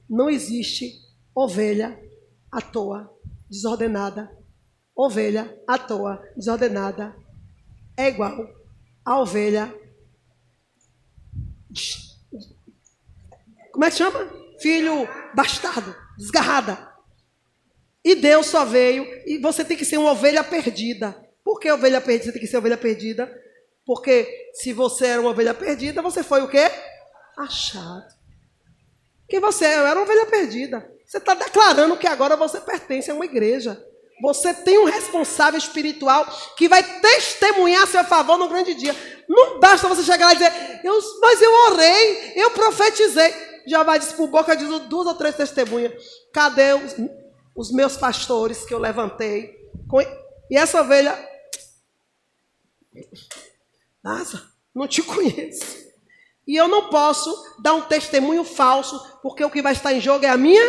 Não 0.09 0.29
existe 0.29 0.93
ovelha 1.33 1.99
à 2.51 2.61
toa, 2.61 3.11
desordenada. 3.49 4.31
Ovelha 4.95 5.59
à 5.67 5.77
toa, 5.77 6.23
desordenada, 6.35 7.15
é 7.97 8.07
igual 8.07 8.49
a 9.03 9.19
ovelha. 9.19 9.73
Como 13.71 13.85
é 13.85 13.91
que 13.91 13.97
chama? 13.97 14.29
Filho 14.59 15.07
bastardo, 15.33 15.95
desgarrada. 16.17 16.93
E 18.03 18.15
Deus 18.15 18.47
só 18.47 18.63
veio, 18.65 19.03
e 19.25 19.37
você 19.39 19.65
tem 19.65 19.75
que 19.75 19.85
ser 19.85 19.97
uma 19.97 20.11
ovelha 20.11 20.43
perdida. 20.43 21.15
Por 21.43 21.59
que 21.59 21.71
ovelha 21.71 21.99
perdida? 21.99 22.25
Você 22.25 22.31
tem 22.31 22.41
que 22.41 22.47
ser 22.47 22.57
ovelha 22.57 22.77
perdida. 22.77 23.31
Porque 23.85 24.51
se 24.53 24.73
você 24.73 25.07
era 25.07 25.21
uma 25.21 25.31
ovelha 25.31 25.53
perdida, 25.53 26.01
você 26.01 26.23
foi 26.23 26.41
o 26.41 26.47
quê? 26.47 26.71
Achado. 27.37 28.13
Que 29.27 29.39
você 29.39 29.65
era 29.65 29.99
uma 29.99 30.03
ovelha 30.03 30.25
perdida. 30.25 30.89
Você 31.05 31.17
está 31.17 31.33
declarando 31.33 31.97
que 31.97 32.07
agora 32.07 32.35
você 32.35 32.59
pertence 32.59 33.11
a 33.11 33.13
uma 33.13 33.25
igreja. 33.25 33.83
Você 34.21 34.53
tem 34.53 34.77
um 34.79 34.85
responsável 34.85 35.57
espiritual 35.57 36.25
que 36.57 36.69
vai 36.69 36.81
testemunhar 37.01 37.83
a 37.83 37.87
seu 37.87 38.03
favor 38.05 38.37
no 38.37 38.47
grande 38.47 38.73
dia. 38.73 38.95
Não 39.27 39.59
basta 39.59 39.89
você 39.89 40.03
chegar 40.03 40.27
lá 40.27 40.33
e 40.33 40.37
dizer, 40.37 40.81
eu, 40.83 40.99
mas 41.19 41.41
eu 41.41 41.53
orei, 41.71 42.33
eu 42.35 42.51
profetizei. 42.51 43.33
Já 43.67 43.83
vai 43.83 43.99
dizer 43.99 44.15
por 44.15 44.27
boca 44.27 44.55
de 44.55 44.65
duas 44.87 45.07
ou 45.07 45.15
três 45.15 45.35
testemunhas. 45.35 45.93
Cadê 46.31 46.73
os, 46.73 46.95
os 47.55 47.71
meus 47.71 47.97
pastores 47.97 48.63
que 48.63 48.73
eu 48.73 48.79
levantei? 48.79 49.53
E 50.49 50.57
essa 50.57 50.81
ovelha. 50.81 51.17
Nossa, 54.03 54.49
não 54.73 54.87
te 54.87 55.01
conheço. 55.03 55.85
E 56.47 56.55
eu 56.55 56.67
não 56.67 56.89
posso 56.89 57.33
dar 57.59 57.73
um 57.73 57.81
testemunho 57.81 58.43
falso, 58.43 59.19
porque 59.21 59.43
o 59.43 59.49
que 59.49 59.61
vai 59.61 59.73
estar 59.73 59.91
em 59.91 59.99
jogo 59.99 60.25
é 60.25 60.29
a 60.29 60.37
minha, 60.37 60.63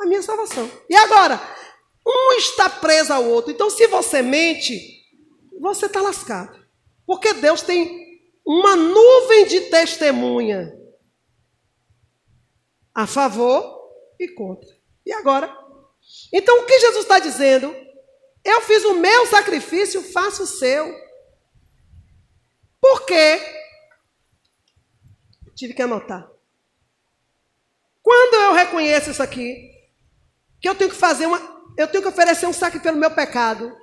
a 0.00 0.06
minha 0.06 0.22
salvação. 0.22 0.70
E 0.88 0.96
agora? 0.96 1.38
Um 2.06 2.32
está 2.32 2.68
preso 2.68 3.12
ao 3.12 3.24
outro. 3.24 3.50
Então, 3.50 3.70
se 3.70 3.86
você 3.86 4.20
mente, 4.20 5.02
você 5.60 5.86
está 5.86 6.00
lascado. 6.00 6.62
Porque 7.06 7.32
Deus 7.34 7.62
tem 7.62 8.20
uma 8.44 8.76
nuvem 8.76 9.46
de 9.46 9.62
testemunha 9.62 10.78
a 12.94 13.06
favor 13.06 13.90
e 14.20 14.28
contra. 14.28 14.68
E 15.04 15.12
agora? 15.12 15.54
Então, 16.32 16.60
o 16.60 16.66
que 16.66 16.78
Jesus 16.78 17.04
está 17.04 17.18
dizendo? 17.18 17.74
Eu 18.44 18.60
fiz 18.60 18.84
o 18.84 18.94
meu 18.94 19.26
sacrifício, 19.26 20.02
faça 20.02 20.42
o 20.42 20.46
seu. 20.46 20.94
Por 22.80 23.06
quê? 23.06 23.40
Tive 25.54 25.72
que 25.72 25.82
anotar. 25.82 26.30
Quando 28.02 28.34
eu 28.34 28.52
reconheço 28.52 29.10
isso 29.10 29.22
aqui, 29.22 29.72
que 30.60 30.68
eu 30.68 30.74
tenho 30.74 30.90
que 30.90 30.96
fazer 30.96 31.24
uma, 31.24 31.53
eu 31.76 31.88
tenho 31.88 32.02
que 32.02 32.08
oferecer 32.08 32.46
um 32.46 32.52
sacrifício 32.52 32.82
pelo 32.82 32.98
meu 32.98 33.10
pecado. 33.10 33.76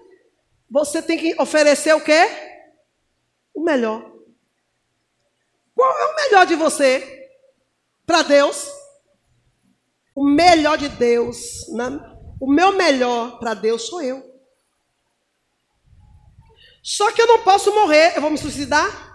Você 0.69 1.01
tem 1.01 1.17
que 1.17 1.39
oferecer 1.41 1.93
o 1.93 2.01
quê? 2.01 2.27
O 3.53 3.61
melhor. 3.61 4.09
Qual 5.75 5.97
é 5.97 6.05
o 6.05 6.15
melhor 6.15 6.45
de 6.45 6.55
você 6.55 7.29
para 8.05 8.21
Deus? 8.21 8.69
O 10.13 10.25
melhor 10.25 10.77
de 10.77 10.89
Deus, 10.89 11.67
o 12.39 12.51
meu 12.51 12.73
melhor 12.73 13.39
para 13.39 13.53
Deus 13.53 13.83
sou 13.83 14.01
eu. 14.01 14.29
Só 16.83 17.11
que 17.11 17.21
eu 17.21 17.27
não 17.27 17.43
posso 17.43 17.73
morrer, 17.73 18.15
eu 18.15 18.21
vou 18.21 18.29
me 18.29 18.37
suicidar. 18.37 19.09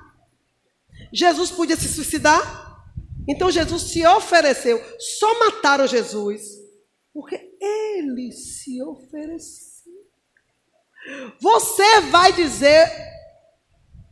Jesus 1.13 1.51
podia 1.51 1.77
se 1.77 1.89
suicidar, 1.89 2.85
então 3.29 3.51
Jesus 3.51 3.83
se 3.83 4.07
ofereceu. 4.07 4.83
Só 4.99 5.39
mataram 5.39 5.87
Jesus 5.87 6.43
porque 7.13 7.46
ele 7.61 8.33
se 8.33 8.83
ofereceu. 8.83 9.93
Você 11.41 12.01
vai 12.11 12.33
dizer, 12.33 12.91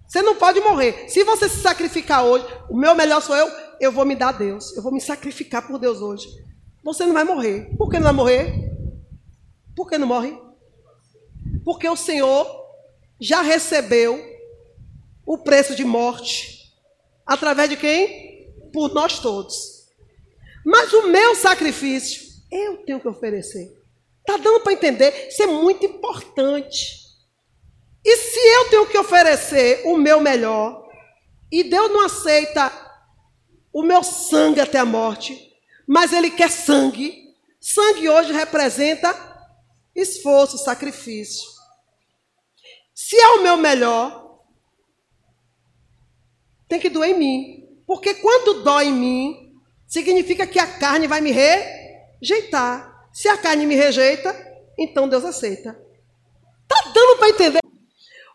você 0.07 0.23
não 0.23 0.37
pode 0.37 0.61
morrer. 0.61 1.09
Se 1.09 1.25
você 1.25 1.49
se 1.49 1.61
sacrificar 1.61 2.25
hoje, 2.25 2.47
o 2.71 2.77
meu 2.77 2.95
melhor 2.95 3.21
sou 3.21 3.37
eu, 3.37 3.49
eu 3.81 3.91
vou 3.91 4.05
me 4.05 4.15
dar 4.15 4.29
a 4.29 4.33
Deus. 4.33 4.77
Eu 4.77 4.83
vou 4.83 4.93
me 4.93 5.01
sacrificar 5.01 5.67
por 5.67 5.79
Deus 5.79 6.01
hoje. 6.01 6.29
Você 6.85 7.05
não 7.05 7.15
vai 7.15 7.25
morrer. 7.25 7.75
Por 7.77 7.91
que 7.91 7.97
não 7.97 8.05
vai 8.05 8.13
morrer? 8.13 8.55
Por 9.75 9.89
que 9.89 9.99
não 9.99 10.07
morre? 10.07 10.39
Porque 11.65 11.89
o 11.89 11.97
Senhor 11.97 12.47
já 13.19 13.43
recebeu 13.43 14.23
o 15.27 15.39
preço 15.39 15.75
de 15.75 15.85
morte. 15.85 16.73
Através 17.27 17.71
de 17.71 17.77
quem? 17.77 18.53
Por 18.73 18.93
nós 18.93 19.19
todos. 19.19 19.89
Mas 20.65 20.93
o 20.93 21.09
meu 21.09 21.35
sacrifício 21.35 22.24
eu 22.55 22.79
tenho 22.85 23.01
que 23.01 23.09
oferecer. 23.09 23.77
Está 24.21 24.37
dando 24.37 24.61
para 24.61 24.73
entender? 24.73 25.29
Isso 25.29 25.43
é 25.43 25.47
muito 25.47 25.85
importante. 25.85 27.05
E 28.05 28.17
se 28.17 28.39
eu 28.39 28.71
tenho 28.71 28.87
que 28.87 28.99
oferecer 28.99 29.83
o 29.87 29.97
meu 29.97 30.21
melhor, 30.21 30.87
e 31.51 31.65
Deus 31.65 31.91
não 31.91 32.05
aceita 32.05 32.73
o 33.73 33.83
meu 33.83 34.03
sangue 34.05 34.61
até 34.61 34.79
a 34.79 34.85
morte, 34.85 35.53
mas 35.87 36.13
Ele 36.13 36.31
quer 36.31 36.51
sangue, 36.51 37.35
sangue 37.61 38.09
hoje 38.09 38.33
representa 38.33 39.15
esforço, 39.95 40.59
sacrifício. 40.59 41.49
Se 42.95 43.17
é 43.17 43.29
o 43.31 43.43
meu 43.43 43.57
melhor, 43.57 44.41
tem 46.69 46.79
que 46.79 46.89
doer 46.89 47.11
em 47.11 47.19
mim. 47.19 47.83
Porque 47.87 48.15
quando 48.15 48.63
dói 48.63 48.87
em 48.87 48.93
mim, 48.93 49.61
significa 49.87 50.47
que 50.47 50.59
a 50.59 50.67
carne 50.67 51.07
vai 51.07 51.21
me 51.21 51.31
re 51.31 51.84
rejeitar. 52.25 53.09
Se 53.13 53.29
a 53.29 53.37
carne 53.37 53.67
me 53.67 53.75
rejeita, 53.75 54.35
então 54.79 55.09
Deus 55.09 55.25
aceita. 55.25 55.79
Tá 56.67 56.91
dando 56.93 57.19
para 57.19 57.29
entender? 57.29 57.61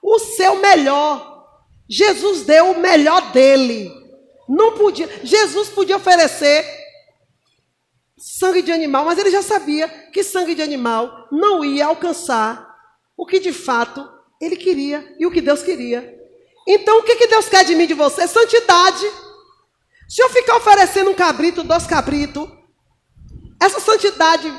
O 0.01 0.19
seu 0.19 0.57
melhor. 0.57 1.27
Jesus 1.89 2.43
deu 2.43 2.71
o 2.71 2.79
melhor 2.79 3.31
dele. 3.31 3.91
Não 4.47 4.73
podia. 4.77 5.09
Jesus 5.23 5.69
podia 5.69 5.97
oferecer 5.97 6.65
sangue 8.17 8.61
de 8.61 8.71
animal, 8.71 9.05
mas 9.05 9.17
ele 9.17 9.31
já 9.31 9.41
sabia 9.41 9.87
que 10.11 10.23
sangue 10.23 10.53
de 10.53 10.61
animal 10.61 11.27
não 11.31 11.63
ia 11.63 11.87
alcançar 11.87 12.67
o 13.17 13.25
que 13.25 13.39
de 13.39 13.53
fato 13.53 14.07
ele 14.41 14.55
queria 14.55 15.15
e 15.19 15.25
o 15.25 15.31
que 15.31 15.41
Deus 15.41 15.63
queria. 15.63 16.17
Então 16.67 16.99
o 16.99 17.03
que, 17.03 17.15
que 17.15 17.27
Deus 17.27 17.49
quer 17.49 17.65
de 17.65 17.75
mim 17.75 17.87
de 17.87 17.93
você? 17.93 18.27
Santidade. 18.27 19.05
Se 20.07 20.21
eu 20.21 20.29
ficar 20.29 20.57
oferecendo 20.57 21.11
um 21.11 21.15
cabrito, 21.15 21.63
dois 21.63 21.87
cabritos, 21.87 22.47
essa 23.59 23.79
santidade 23.79 24.51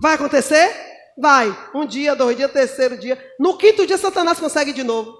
vai 0.00 0.14
acontecer? 0.14 0.74
Vai. 1.18 1.54
Um 1.74 1.86
dia, 1.86 2.16
dois 2.16 2.36
dias, 2.36 2.50
terceiro 2.50 2.96
dia. 2.96 3.22
No 3.38 3.58
quinto 3.58 3.86
dia, 3.86 3.98
Satanás 3.98 4.40
consegue 4.40 4.72
de 4.72 4.82
novo. 4.82 5.19